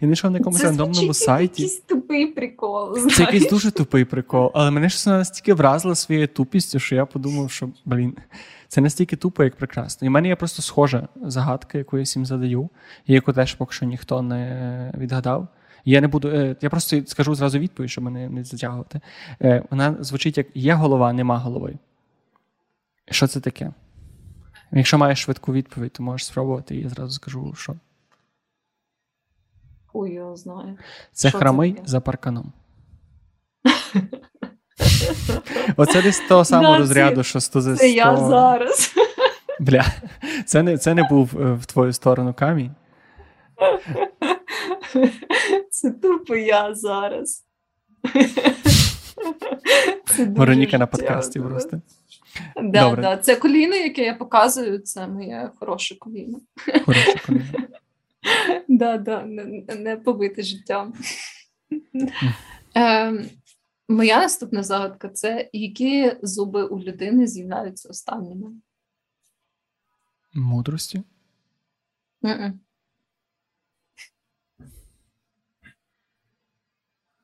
[0.00, 1.62] Я знайшов на якомусь рандомному сайті.
[1.62, 2.98] якийсь тупий прикол.
[2.98, 7.50] Це якийсь дуже тупий прикол, але мене щось настільки вразила своєю тупістю, що я подумав,
[7.50, 8.16] що блін,
[8.68, 10.06] це настільки тупо, як прекрасно.
[10.06, 12.68] І в мене є просто схожа загадка, яку я всім задаю,
[13.06, 15.48] і яку теж поки що ніхто не відгадав.
[15.84, 19.00] Я не буду, е, я просто скажу зразу відповідь, щоб мене не затягувати.
[19.42, 21.74] Е, Вона звучить як є голова, нема голови.
[23.10, 23.72] Що це таке?
[24.72, 27.74] Якщо маєш швидку відповідь, то можеш спробувати, і я зразу скажу, що
[29.86, 30.78] Хуй його знає.
[31.12, 31.86] це Що храмий таке?
[31.88, 32.52] за парканом.
[35.76, 37.80] Оце десь того самого Да, розряду, що 100 за 100.
[37.80, 38.94] Це я зараз.
[39.60, 39.84] Бля,
[40.46, 42.74] це не, це не був е, в твою сторону камінь.
[45.70, 47.44] Це тупо я зараз.
[50.16, 51.80] Це Вероніка на подкасті просто.
[52.56, 53.02] Да, Добре.
[53.02, 53.16] да.
[53.16, 56.40] Це коліно, яке я показую, це моє хороше коліно.
[56.84, 57.44] Хороше коліно.
[58.68, 59.44] Да, да, не,
[59.76, 60.94] не побите життям.
[62.76, 63.24] Е,
[63.88, 68.50] моя наступна загадка це які зуби у людини з'являються останніми?
[70.34, 71.02] Мудрості.
[72.22, 72.60] Мгм.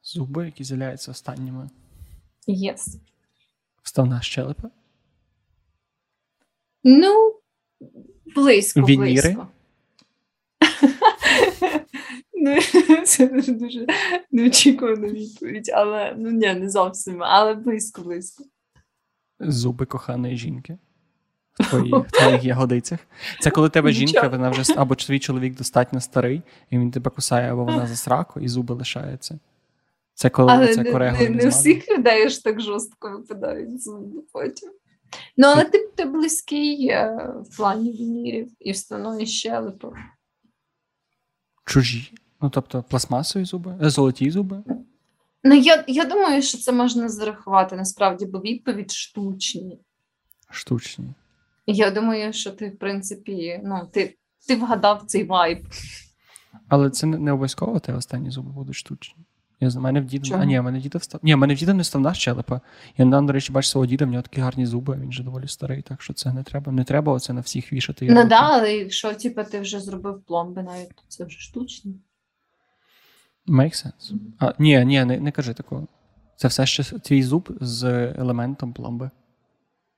[0.03, 1.71] Зуби, які з'являються останніми.
[2.49, 2.99] Yes.
[3.83, 4.71] Вставна щелепа.
[6.89, 7.35] Ну,
[8.35, 9.23] близько, Вініри?
[9.23, 9.49] близько.
[12.39, 12.57] Ну,
[13.05, 13.87] це дуже,
[14.33, 18.45] неочікувана відповідь, але ну ні, не зовсім, але близько, близько.
[19.41, 20.79] Зуби коханої жінки.
[21.61, 22.99] В твоїх, ягодицях.
[23.41, 27.53] Це коли тебе жінка, вона вже або твій чоловік достатньо старий, і він тебе кусає,
[27.53, 29.39] або вона за сраку, і зуби лишаються.
[30.15, 34.23] Це коли Але це не, корего не, не всіх людей аж так жорстко випадають зуби
[34.33, 34.71] потім.
[35.37, 39.89] Ну, але ти, ти близький е, в плані вінірів і встанові щелепи.
[41.65, 42.13] Чужі.
[42.41, 44.63] Ну, тобто пластмасові зуби, е, золоті зуби.
[45.45, 49.79] Ну, я, я думаю, що це можна зарахувати насправді, бо відповідь штучні.
[50.51, 51.09] Штучні.
[51.67, 54.17] Я думаю, що ти, в принципі, ну, ти,
[54.49, 55.67] ти вгадав цей вайб.
[56.69, 59.25] Але це не, не обов'язково те останні зуби будуть штучні.
[59.61, 60.39] Я знаю, мене в діда.
[60.41, 61.21] А ні, в мене діда встав.
[61.25, 62.61] Ні, в мене в діда не вставна щелепа.
[62.97, 65.49] Я недавно, до речі, бачив свого діда, в нього такі гарні зуби, він же доволі
[65.49, 66.73] старий, так що це не треба.
[66.73, 68.09] Не треба оце на всіх вішати.
[68.11, 71.93] Ну да, але якщо типу, ти вже зробив пломби навіть, то це вже штучно.
[73.49, 74.13] Make sense.
[74.39, 75.87] А, ні, ні, не, не кажи такого.
[76.37, 77.85] Це все ще твій зуб з
[78.19, 79.11] елементом пломби.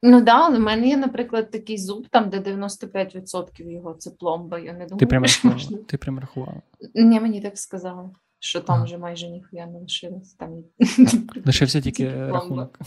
[0.03, 4.59] Ну да, але в мене є, наприклад, такий зуб, там, де 95% його це пломба.
[4.59, 5.79] Я не думаю, Ти прям що можна.
[5.79, 6.63] Ти прям рахувала.
[6.95, 8.85] Ні, мені так сказали, що там Ага.
[8.85, 10.33] вже майже ніхуя не лишилось.
[10.33, 10.65] Там...
[11.47, 12.79] Лишився тільки Тільки рахунок.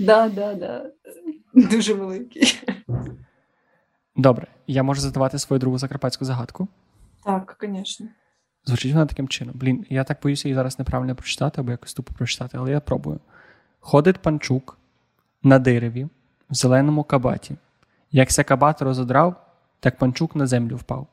[0.00, 0.90] Да, да, да.
[1.54, 2.62] Дуже великий.
[4.16, 6.68] Добре, я можу задавати свою другу закарпатську загадку.
[7.24, 8.06] Так, звісно.
[8.64, 9.54] Звучить вона таким чином.
[9.58, 13.20] Блін, я так боюся її зараз неправильно прочитати або якось тупо прочитати, але я пробую.
[13.80, 14.78] Ходить панчук,
[15.42, 16.04] на дереві,
[16.50, 17.56] в зеленому кабаті.
[18.12, 19.46] Якся кабат розодрав,
[19.80, 21.06] так панчук на землю впав.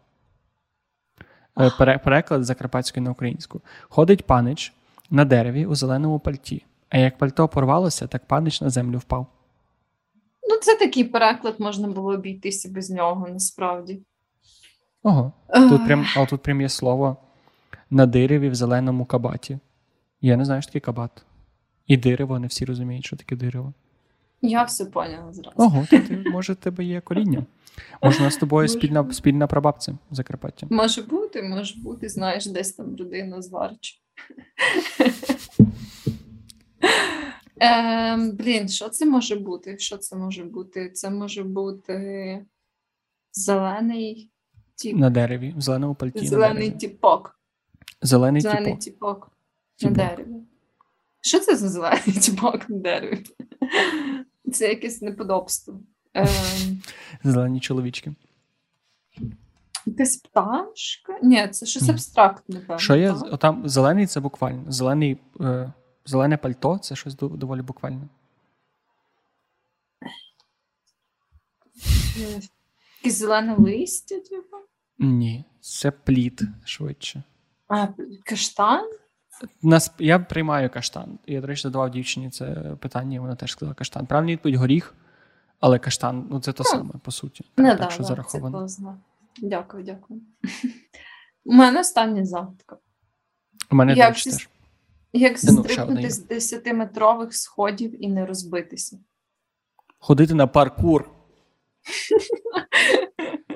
[1.59, 3.61] Е, пере- Переклад закарпатської на українську.
[3.89, 4.73] Ходить панич
[5.09, 6.65] на дереві у зеленому пальті.
[6.89, 9.27] А як пальто порвалося, так панич на землю впав.
[10.49, 14.01] Ну, це такий переклад, можна було обійтися без нього, насправді.
[15.03, 15.31] Ого.
[15.53, 17.17] Тут прям, а тут прям є слово
[17.89, 19.59] на дереві в зеленому кабаті.
[20.21, 21.25] Я не знаю, що таке кабат.
[21.87, 23.73] І дерево, не всі розуміють, що таке дерево.
[24.41, 25.55] Я все поняла зразу.
[25.55, 27.45] Ого, то ти, може, в тебе є коріння.
[28.03, 30.67] Може, у нас з тобою Може спільна, спільна прабабця в Закарпатті.
[30.69, 33.95] Може бути, може бути, знаєш, десь там родина зварча.
[37.59, 39.77] Ем, блін, що це може бути?
[39.77, 40.89] Що це може бути?
[40.89, 42.45] Це може бути
[43.31, 44.31] зелений
[44.75, 46.27] тіп, На дереві, в зеленому пальті.
[46.27, 47.39] зелений тіпок.
[48.01, 49.31] Зелений Зелений тіпок.
[49.79, 50.35] тіпок на дереві.
[51.21, 53.23] Що це за зелений тіпок на дереві?
[54.53, 55.79] Це якесь неподобство.
[56.13, 56.27] Ем,
[57.23, 58.13] Зелені чоловічки.
[59.85, 61.19] якась пташка?
[61.23, 62.77] Ні, це щось абстрактне, певно.
[62.79, 63.13] Що є?
[63.13, 63.33] так?
[63.33, 64.71] Отам зелений це буквально.
[64.71, 65.73] Зелений, е,
[66.05, 68.09] зелене пальто це щось доволі буквально.
[72.19, 72.41] Е,
[73.03, 74.57] Якесь зелене листя, типу?
[74.99, 77.23] Ні, це плід швидше.
[77.67, 77.87] А,
[78.25, 78.89] каштан?
[79.61, 81.19] Нас, я приймаю каштан.
[81.27, 82.45] Я, до речі, задавав дівчині це
[82.79, 84.05] питання, і вона теж сказала каштан.
[84.05, 84.95] Правильна відповідь горіх,
[85.63, 87.45] але каштан ну це то Ну, саме, по суті.
[87.57, 88.67] Не, так да, що да, зараховано.
[89.41, 90.21] Дякую, дякую.
[91.45, 92.77] У мене остання загадка.
[93.71, 94.47] У мене Як теж зі-.
[95.13, 96.09] Як Ну, ще одна стрибнути є.
[96.09, 98.99] з 10-метрових сходів і не розбитися?
[99.99, 101.09] Ходити на паркур.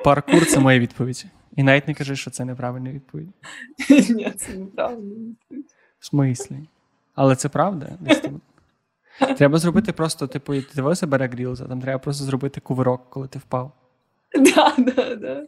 [0.04, 1.26] Паркур це моя відповідь.
[1.56, 3.30] І навіть не кажи, що це неправильна відповідь.
[3.90, 5.36] Ні, це неправильно.
[6.00, 6.58] В смислі?
[7.16, 7.98] Але це правда?
[9.38, 13.40] Треба зробити просто, типу, ти дивився Бере Грілза, там треба просто зробити кувирок, коли ти
[13.40, 13.72] впав.
[14.36, 15.48] Да, да, да.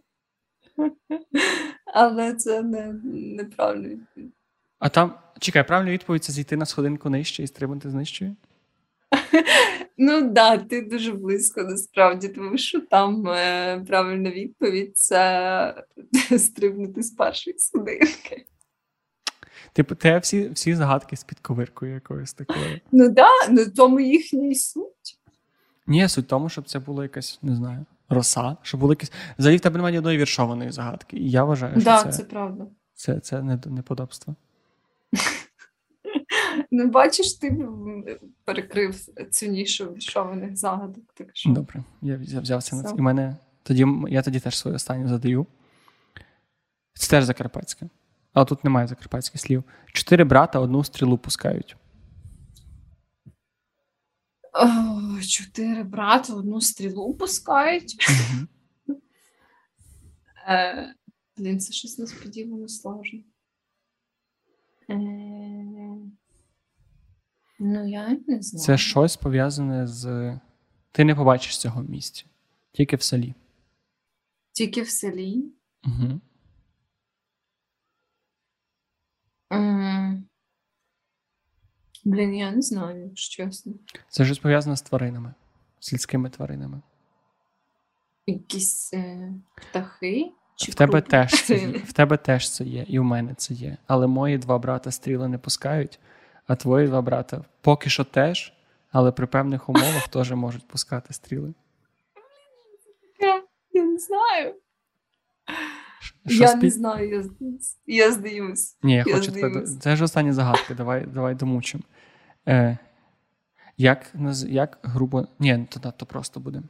[1.85, 4.31] Але це не, неправильно відповідь.
[4.79, 8.35] А там, чекай, правильна відповідь це зійти на сходинку нижче і стрибнути з нижчою?
[10.01, 15.83] Ну да, ти дуже близько насправді, тому що там е, правильна відповідь це
[16.37, 18.45] стрибнути з першої сходинки.
[19.73, 22.79] Типу, те всі, всі загадки з підковиркою якоюсь такою.
[22.91, 25.19] Ну да, ну тому їхня і суть.
[25.87, 29.11] Ні, суть в тому, щоб це було якась, не знаю, роса, щоб було якесь.
[29.37, 31.17] Взагалі в тебе немає ні одної віршованої загадки.
[31.17, 32.67] І я вважаю, що Да, це, це правда.
[32.93, 34.35] Це, це, не, неподобство.
[36.71, 37.67] Ну, бачиш, ти
[38.45, 38.95] перекрив
[39.31, 41.03] цю нішу віршованих загадок.
[41.13, 42.95] Так що Добре, я взяв- взявся на це.
[42.97, 45.45] І мене тоді я тоді теж свою останню задаю.
[46.93, 47.85] Це теж закарпатське.
[48.33, 49.63] Але тут немає закарпатських слів.
[49.93, 51.75] Чотири брата одну стрілу пускають.
[54.53, 57.95] О, чотири брати одну стрілу пускають.
[60.47, 60.95] Е,
[61.37, 63.19] блін, це щось несподівано сложно.
[64.89, 64.95] Е,
[67.59, 68.65] ну, я не знаю.
[68.65, 70.39] Це щось пов'язане з.
[70.91, 72.25] Ти не побачиш цього в місті.
[72.71, 73.33] Тільки в селі.
[74.51, 75.43] Тільки в селі.
[75.85, 76.21] Угу.
[82.09, 83.73] Блін, я не знаю, якщо чесно.
[84.07, 85.33] Це щось пов'язане з тваринами,
[85.79, 86.81] сільськими тваринами.
[88.27, 90.31] Якісь е, птахи.
[90.55, 91.67] Чи в тебе теж це є.
[91.87, 93.77] В тебе теж це є, і в мене це є.
[93.87, 95.99] Але мої два брата стріли не пускають,
[96.47, 98.53] а твої два брата поки що теж,
[98.91, 101.53] але при певних умовах теж можуть пускати стріли.
[103.19, 103.43] Я,
[103.73, 104.55] я не знаю.
[106.27, 107.23] Що я спі- не знаю, я,
[107.87, 108.77] я здаюсь.
[108.83, 109.61] Ні, я Я хочу тебе.
[109.61, 110.75] Це ж останні загадки.
[110.75, 111.83] Давай, давай домучимо.
[112.49, 112.77] Е,
[113.77, 114.13] як,
[114.47, 115.27] як грубо.
[115.39, 116.61] Ні, то надто просто буде.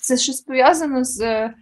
[0.00, 1.54] Це щось пов'язано з е,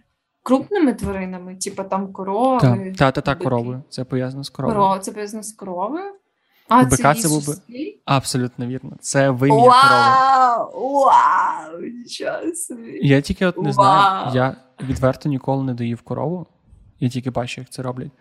[0.43, 2.59] крупними тваринами, типу там корови.
[2.59, 3.83] Так, та, та, та коровою.
[3.89, 4.75] Це пов'язано з коровою.
[4.75, 6.13] Корова, це пов'язано з коровою.
[6.69, 7.55] А, бика це був би-
[8.05, 8.91] Абсолютно вірно.
[8.99, 9.69] Це вим'я корови.
[9.69, 11.11] Вау!
[11.81, 12.99] Нічого собі.
[13.03, 13.73] Я тільки от не Вау.
[13.73, 14.31] знаю.
[14.35, 14.55] Я
[14.85, 16.47] відверто ніколи не доїв корову.
[16.99, 18.11] Я тільки бачу, як це роблять.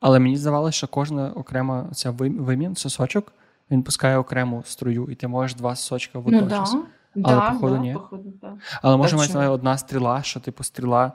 [0.00, 3.32] Але мені здавалося, що кожна окрема ця вимін, сосочок,
[3.70, 6.72] він пускає окрему струю, і ти можеш два сосочка Ну водночас.
[6.72, 6.82] да.
[7.14, 7.92] Але, да, походу, да, ні.
[7.92, 8.58] Походу, да.
[8.82, 9.50] Але може чому?
[9.50, 11.12] одна стріла, що типу стріла,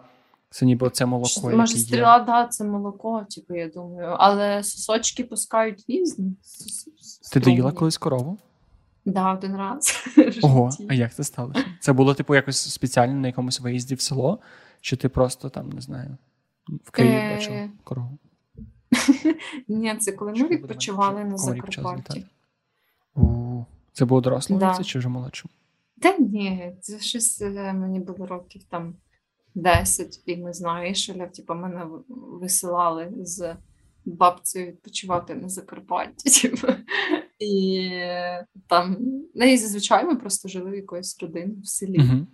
[0.50, 4.16] це ніби це молоко, Може, стріла, да, це молоко, типу, я думаю.
[4.20, 6.36] Але сосочки пускають різні.
[7.32, 8.38] Ти доїла колись корову?
[9.06, 10.08] Да, один раз.
[10.41, 11.66] Ого, а як це сталося?
[11.80, 14.39] Це було, типу, якось спеціально на якомусь виїзді в село,
[14.82, 16.18] чи ти просто там, не знаю,
[16.84, 18.18] в Києві Е, бачив корову?
[19.68, 22.26] Ні, це коли ми відпочивали на Закарпатті.
[23.18, 23.63] У,
[23.93, 24.72] Це було дорослому Да.
[24.72, 25.51] віці чи вже молодшому?
[26.01, 28.95] Та ні, це щось е, мені було років там
[29.55, 33.55] 10, і не знаю, що типу, мене висилали з
[34.05, 36.30] бабцею відпочивати на Закарпатті.
[36.41, 36.68] Типу.
[37.39, 37.89] І
[38.68, 38.97] там,
[39.36, 41.99] ну, і зазвичай ми просто жили в якоїсь родини в селі.
[41.99, 42.26] Uh-huh.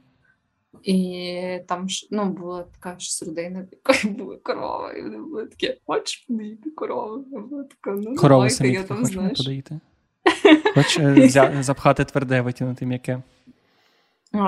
[0.84, 5.78] І там ну, була така ж родина, в якої були корова, і вони були такі,
[5.88, 7.26] хочеш подоїти корову?
[7.32, 9.48] Я була така, ну, Корови самі я там, знаєш.
[10.74, 11.32] Хочеш
[11.66, 13.22] запхати тверде, витягнути м'яке.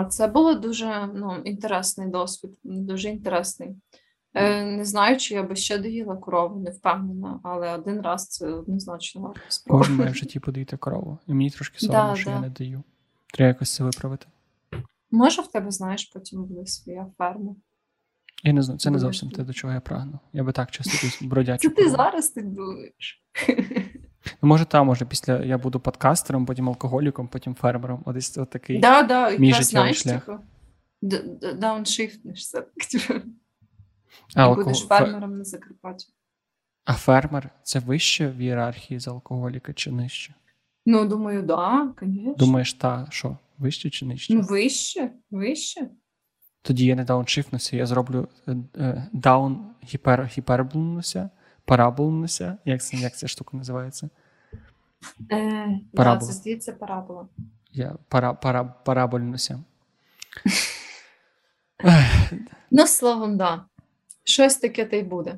[0.09, 3.75] Це було дуже ну, інтересний досвід, дуже інтересний.
[4.33, 8.47] Е, Не знаю, чи я би ще доїла корову, не впевнена, але один раз це
[8.47, 9.87] однозначно варто спробувати.
[9.87, 11.17] Кожен має в житті подоїти корову.
[11.27, 12.35] І мені трошки соромно, да, що да.
[12.35, 12.83] я не даю.
[13.33, 14.25] Треба якось це виправити.
[15.11, 17.55] Може, в тебе, знаєш, потім буде своя ферма.
[18.43, 20.19] Я не знаю, це не зовсім те, до чого я прагну.
[20.33, 21.69] Я би так часто бродячу.
[21.69, 23.23] Це ти зараз так думаєш.
[24.41, 28.01] Ну, Може, там, може, після я буду подкастером, потім алкоголіком, потім фермером.
[28.05, 30.25] Ось от такий да, да, мій життєвий шлях.
[30.25, 30.39] Типу,
[31.55, 32.65] дауншифтнешся.
[34.35, 36.07] А, І будеш фермером на Закарпатті.
[36.85, 40.33] А фермер це вище в ієрархії з алкоголіка чи нижче?
[40.85, 42.33] Ну, думаю, да, звісно.
[42.33, 43.37] Думаєш, та що?
[43.57, 44.33] Вище чи нижче?
[44.33, 45.89] Ну, вище, вище.
[46.61, 48.27] Тоді я не дауншифтнуся, я зроблю
[48.77, 51.29] е, даун гіпер, гіперблнуся,
[51.65, 52.57] параболнуся.
[52.65, 54.09] Як це, як ця штука називається?
[55.31, 56.19] Е, парабола.
[56.19, 57.27] Да, це здається парабола.
[57.71, 59.63] Я пара, пара, парабольнуся.
[62.71, 63.65] ну, словом, да.
[64.23, 65.37] Щось таке та й буде.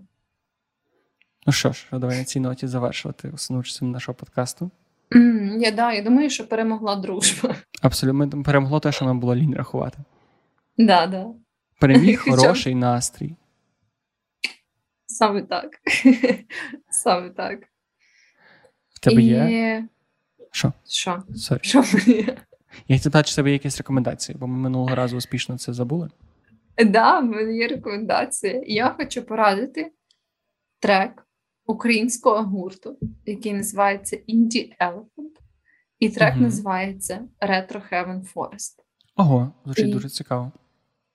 [1.48, 4.72] Ну що ж, давай на цій ноті завершувати основну частину нашого подкасту.
[5.12, 7.56] Mm, я, да, я думаю, що перемогла дружба.
[7.82, 9.98] Абсолютно перемогло те, що нам було лінь рахувати.
[10.78, 11.26] Да, да.
[11.80, 13.36] Переміг хороший настрій.
[15.18, 15.70] Саме так.
[16.89, 17.59] Саме так.
[18.89, 19.88] В тебе є?
[20.51, 20.74] Що?
[20.89, 21.24] Що?
[21.30, 21.63] Sorry.
[21.63, 22.38] Що є?
[22.88, 26.09] Я хотів чи в тебе є якісь рекомендації, бо ми минулого разу успішно це забули.
[26.76, 28.63] Так, да, в мене є рекомендація.
[28.68, 29.91] Я хочу порадити
[30.80, 31.28] трек
[31.65, 35.36] українського гурту, який називається Indie Elephant,
[35.99, 36.43] і трек угу.
[36.43, 38.76] називається Retro Heaven Forest.
[39.15, 39.91] Ого, звучить і...
[39.91, 40.51] дуже цікаво.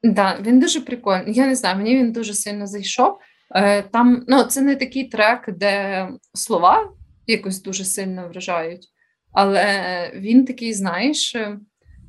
[0.03, 1.35] Так, да, він дуже прикольний.
[1.35, 3.19] Я не знаю, мені він дуже сильно зайшов.
[3.55, 6.93] Е, там ну, це не такий трек, де слова
[7.27, 8.87] якось дуже сильно вражають,
[9.33, 11.37] але він такий, знаєш,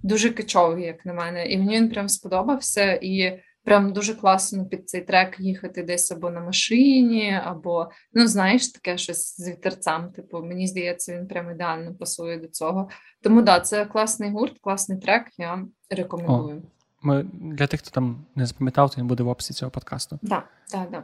[0.04, 1.46] дуже качовий, як на мене.
[1.46, 2.94] І мені він прям сподобався.
[2.94, 8.72] І прям дуже класно під цей трек їхати десь або на машині, або, ну, знаєш,
[8.72, 10.12] таке щось з вітерцем.
[10.12, 12.90] Типу, мені здається, він прям ідеально пасує до цього.
[13.22, 15.28] Тому да, це класний гурт, класний трек.
[15.38, 16.58] Я рекомендую.
[16.58, 16.62] О,
[17.02, 20.20] ми Для тих, хто там не запам'ятав, то він буде в описі цього подкасту.
[20.30, 21.04] Так, так, так.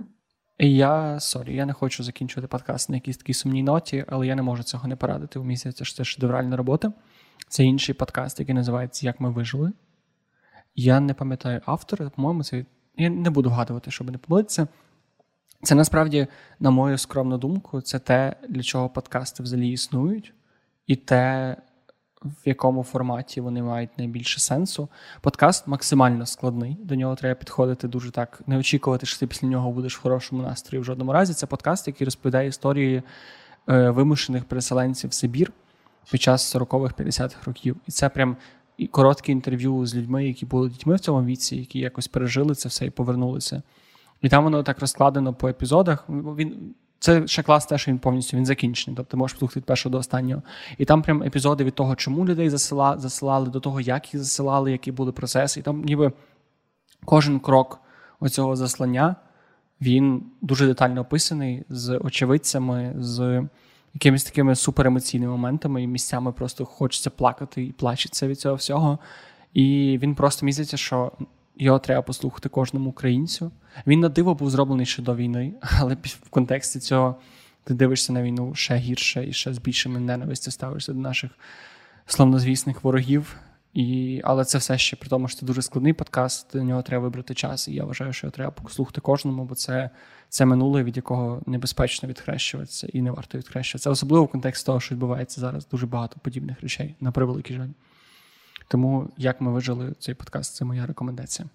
[0.62, 4.42] Я sorry, я не хочу закінчувати подкаст на якійсь такій сумній ноті, але я не
[4.42, 5.40] можу цього не порадити.
[5.40, 6.94] У місяці це шедевральна робота.
[7.48, 9.72] Це інший подкаст, який називається Як ми вижили.
[10.76, 12.66] Я не пам'ятаю автора, по-моєму, це
[12.98, 14.68] я не буду вгадувати, щоб не помилитися.
[15.64, 16.28] Це насправді,
[16.60, 20.34] на мою скромну думку, це те, для чого подкасти взагалі існують,
[20.88, 21.56] і те,
[22.24, 24.90] в якому форматі вони мають найбільше сенсу.
[25.22, 26.78] Подкаст максимально складний.
[26.84, 30.44] До нього треба підходити дуже так, не очікувати, що ти після нього будеш в хорошому
[30.44, 31.34] настрої в жодному разі.
[31.34, 33.04] Це подкаст, який розповідає історії
[33.70, 35.52] е, вимушених переселенців Сибір
[36.12, 37.78] під час 40-х-50-х років.
[37.88, 38.38] І це прям
[38.78, 42.70] і коротке інтерв'ю з людьми, які були дітьми в цьому віці, які якось пережили це
[42.70, 43.62] все і повернулися.
[44.22, 46.06] І там воно так розкладено по епізодах.
[46.10, 48.98] Він це ще клас, те, що він повністю він закінчений.
[48.98, 50.42] Тобто можеш послухати першого до останнього.
[50.78, 54.72] І там прям епізоди від того, чому людей засила, засилали, до того, як їх засилали,
[54.72, 55.60] які були процеси.
[55.60, 56.12] І там ніби
[57.06, 57.80] кожен крок
[58.20, 59.16] оцього заслання
[59.82, 63.48] він дуже детально описаний з очевидцями, з
[63.94, 69.00] якимись такими суперемоційними моментами, і місцями просто хочеться плакати і плачеться від цього всього.
[69.54, 71.12] І він просто місяця, що
[71.58, 73.52] його треба послухати кожному українцю.
[73.88, 77.16] Він на диво був зроблений ще до війни, але в контексті цього
[77.64, 81.32] ти дивишся на війну ще гірше і ще з більшими ненавистю ставишся до наших
[82.06, 83.36] славнозвісних ворогів.
[83.74, 87.04] І, Але це все ще при тому, що це дуже складний подкаст, до нього треба
[87.04, 87.68] вибрати час.
[87.68, 89.90] І я вважаю, що його треба послухати кожному, бо це
[90.30, 93.90] це минуле, від якого небезпечно відхрещуватися і не варто відхрещуватися.
[93.90, 97.70] Особливо в контексті того, що відбувається зараз дуже багато подібних речей, на превеликий жаль.
[98.68, 101.50] Тому як ми вижили цей подкаст, це моя рекомендація.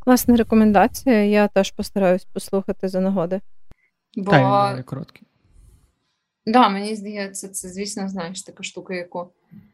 [0.00, 1.24] Класна рекомендація.
[1.24, 3.40] Я теж постараюсь послухати за нагоди.
[4.16, 4.30] Бо...
[4.30, 5.26] Та й короткі.
[6.46, 9.32] Да, мені здається, це, звісно, знаєш, така штука, яку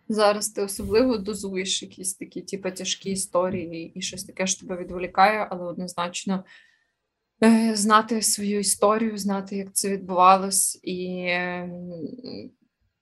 [0.08, 5.48] зараз ти особливо дозуєш якісь такі, типу, тяжкі історії і щось таке, що тебе відволікає,
[5.50, 6.44] але однозначно
[7.44, 11.28] е, знати свою історію, знати, як це відбувалось, і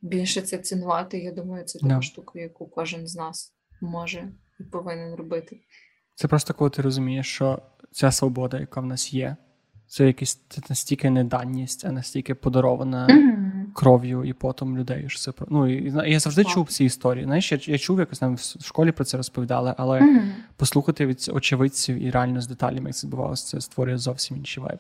[0.01, 1.19] більше це цінувати.
[1.19, 5.61] Я думаю, це така штука, яку кожен з нас може і повинен робити.
[6.15, 9.37] Це просто коли ти розумієш, що ця свобода, яка в нас є,
[9.87, 13.73] це якась це настільки неданність, а настільки подарована mm-hmm.
[13.75, 15.05] кров'ю і потом людей.
[15.09, 17.25] Що це ну, і, Я завжди чув ці історії.
[17.25, 20.31] Знаєш, я я чув, якось там в школі про це розповідали, але mm-hmm.
[20.57, 24.79] послухати від очевидців і реально з деталями, як це відбувалося, це створює зовсім інший вайб.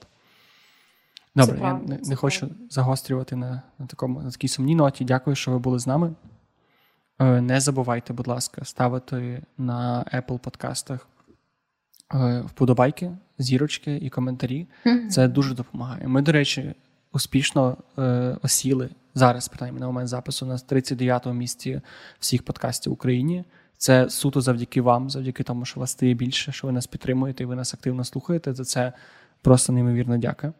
[1.36, 5.04] Добре, я не, не хочу загострювати на на, такому на такій сумній ноті.
[5.04, 6.14] Дякую, що ви були з нами.
[7.18, 11.08] Е, не забувайте, будь ласка, ставити на Apple подкастах
[12.46, 14.66] вподобайки, зірочки і коментарі.
[14.86, 15.08] Mm-hmm.
[15.08, 16.08] Це дуже допомагає.
[16.08, 16.74] Ми, до речі,
[17.12, 21.80] успішно е, осіли зараз, принаймні на момент запису, на 39-му місці
[22.18, 23.44] всіх подкастів в Україні.
[23.76, 27.46] Це суто завдяки вам, завдяки тому, що вас стає більше, що ви нас підтримуєте і
[27.46, 28.54] ви нас активно слухаєте.
[28.54, 28.92] За це
[29.42, 30.52] просто неймовірно дякую.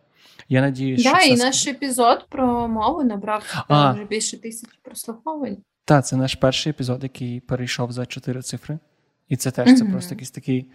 [0.49, 1.13] Я надію, що.
[1.13, 5.57] Да, і наш епізод про мову набрав а, вже більше тисячі прослуховувань.
[5.85, 8.79] Так, це наш перший епізод, який перейшов за чотири цифри.
[9.29, 9.77] І це теж mm-hmm.
[9.77, 10.67] це просто якийсь такий.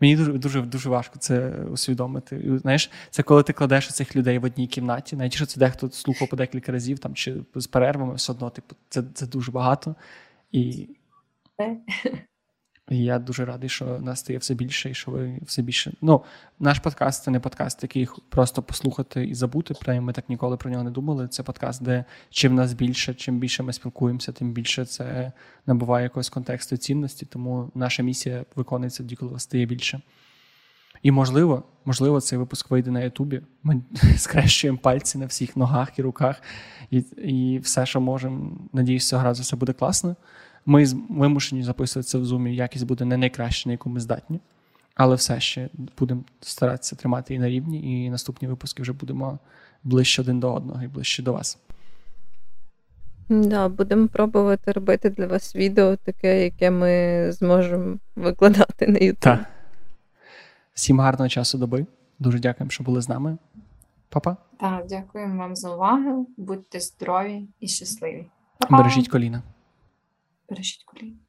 [0.00, 2.58] Мені дуже дуже дуже важко це усвідомити.
[2.60, 6.28] Знаєш, це коли ти кладеш цих людей в одній кімнаті, навіть що це дехто слухав
[6.28, 9.94] по декілька разів там чи з перервами, все одно, типу, це це дуже багато.
[10.52, 10.88] І
[12.88, 15.92] я дуже радий, що нас стає все більше, і що ви все більше.
[16.00, 16.24] Ну,
[16.58, 19.74] наш подкаст це не подкаст, який просто послухати і забути.
[19.80, 21.28] Принаймні, ми так ніколи про нього не думали.
[21.28, 25.32] Це подкаст, де чим нас більше, чим більше ми спілкуємося, тим більше це
[25.66, 27.26] набуває якогось контексту цінності.
[27.26, 30.00] Тому наша місія виконується тоді, коли вас стає більше.
[31.02, 33.42] І можливо, можливо, цей випуск вийде на Ютубі.
[33.62, 33.82] Ми
[34.16, 36.42] скрещуємо пальці на всіх ногах і руках,
[36.90, 38.58] і і все, що можемо.
[38.72, 40.16] Надіюсь, цього разу все буде класно.
[40.66, 44.40] Ми вимушені записуватися в зумі, якість буде не найкраща, на яку ми здатні,
[44.94, 45.68] але все ще
[45.98, 49.38] будемо старатися тримати і на рівні, і наступні випуски вже будемо
[49.84, 51.58] ближче один до одного і ближче до вас.
[53.28, 59.18] Да, будемо пробувати робити для вас відео, таке, яке ми зможемо викладати на YouTube.
[59.18, 59.44] Так.
[60.74, 61.86] Всім гарного часу доби.
[62.18, 63.38] Дуже дякуємо, що були з нами.
[64.08, 64.36] Папа.
[64.60, 66.28] Так, дякуємо вам за увагу.
[66.36, 68.26] Будьте здорові і щасливі.
[68.58, 68.76] Па-па!
[68.76, 69.42] Бережіть коліна.
[70.48, 71.23] Бережіть коліна.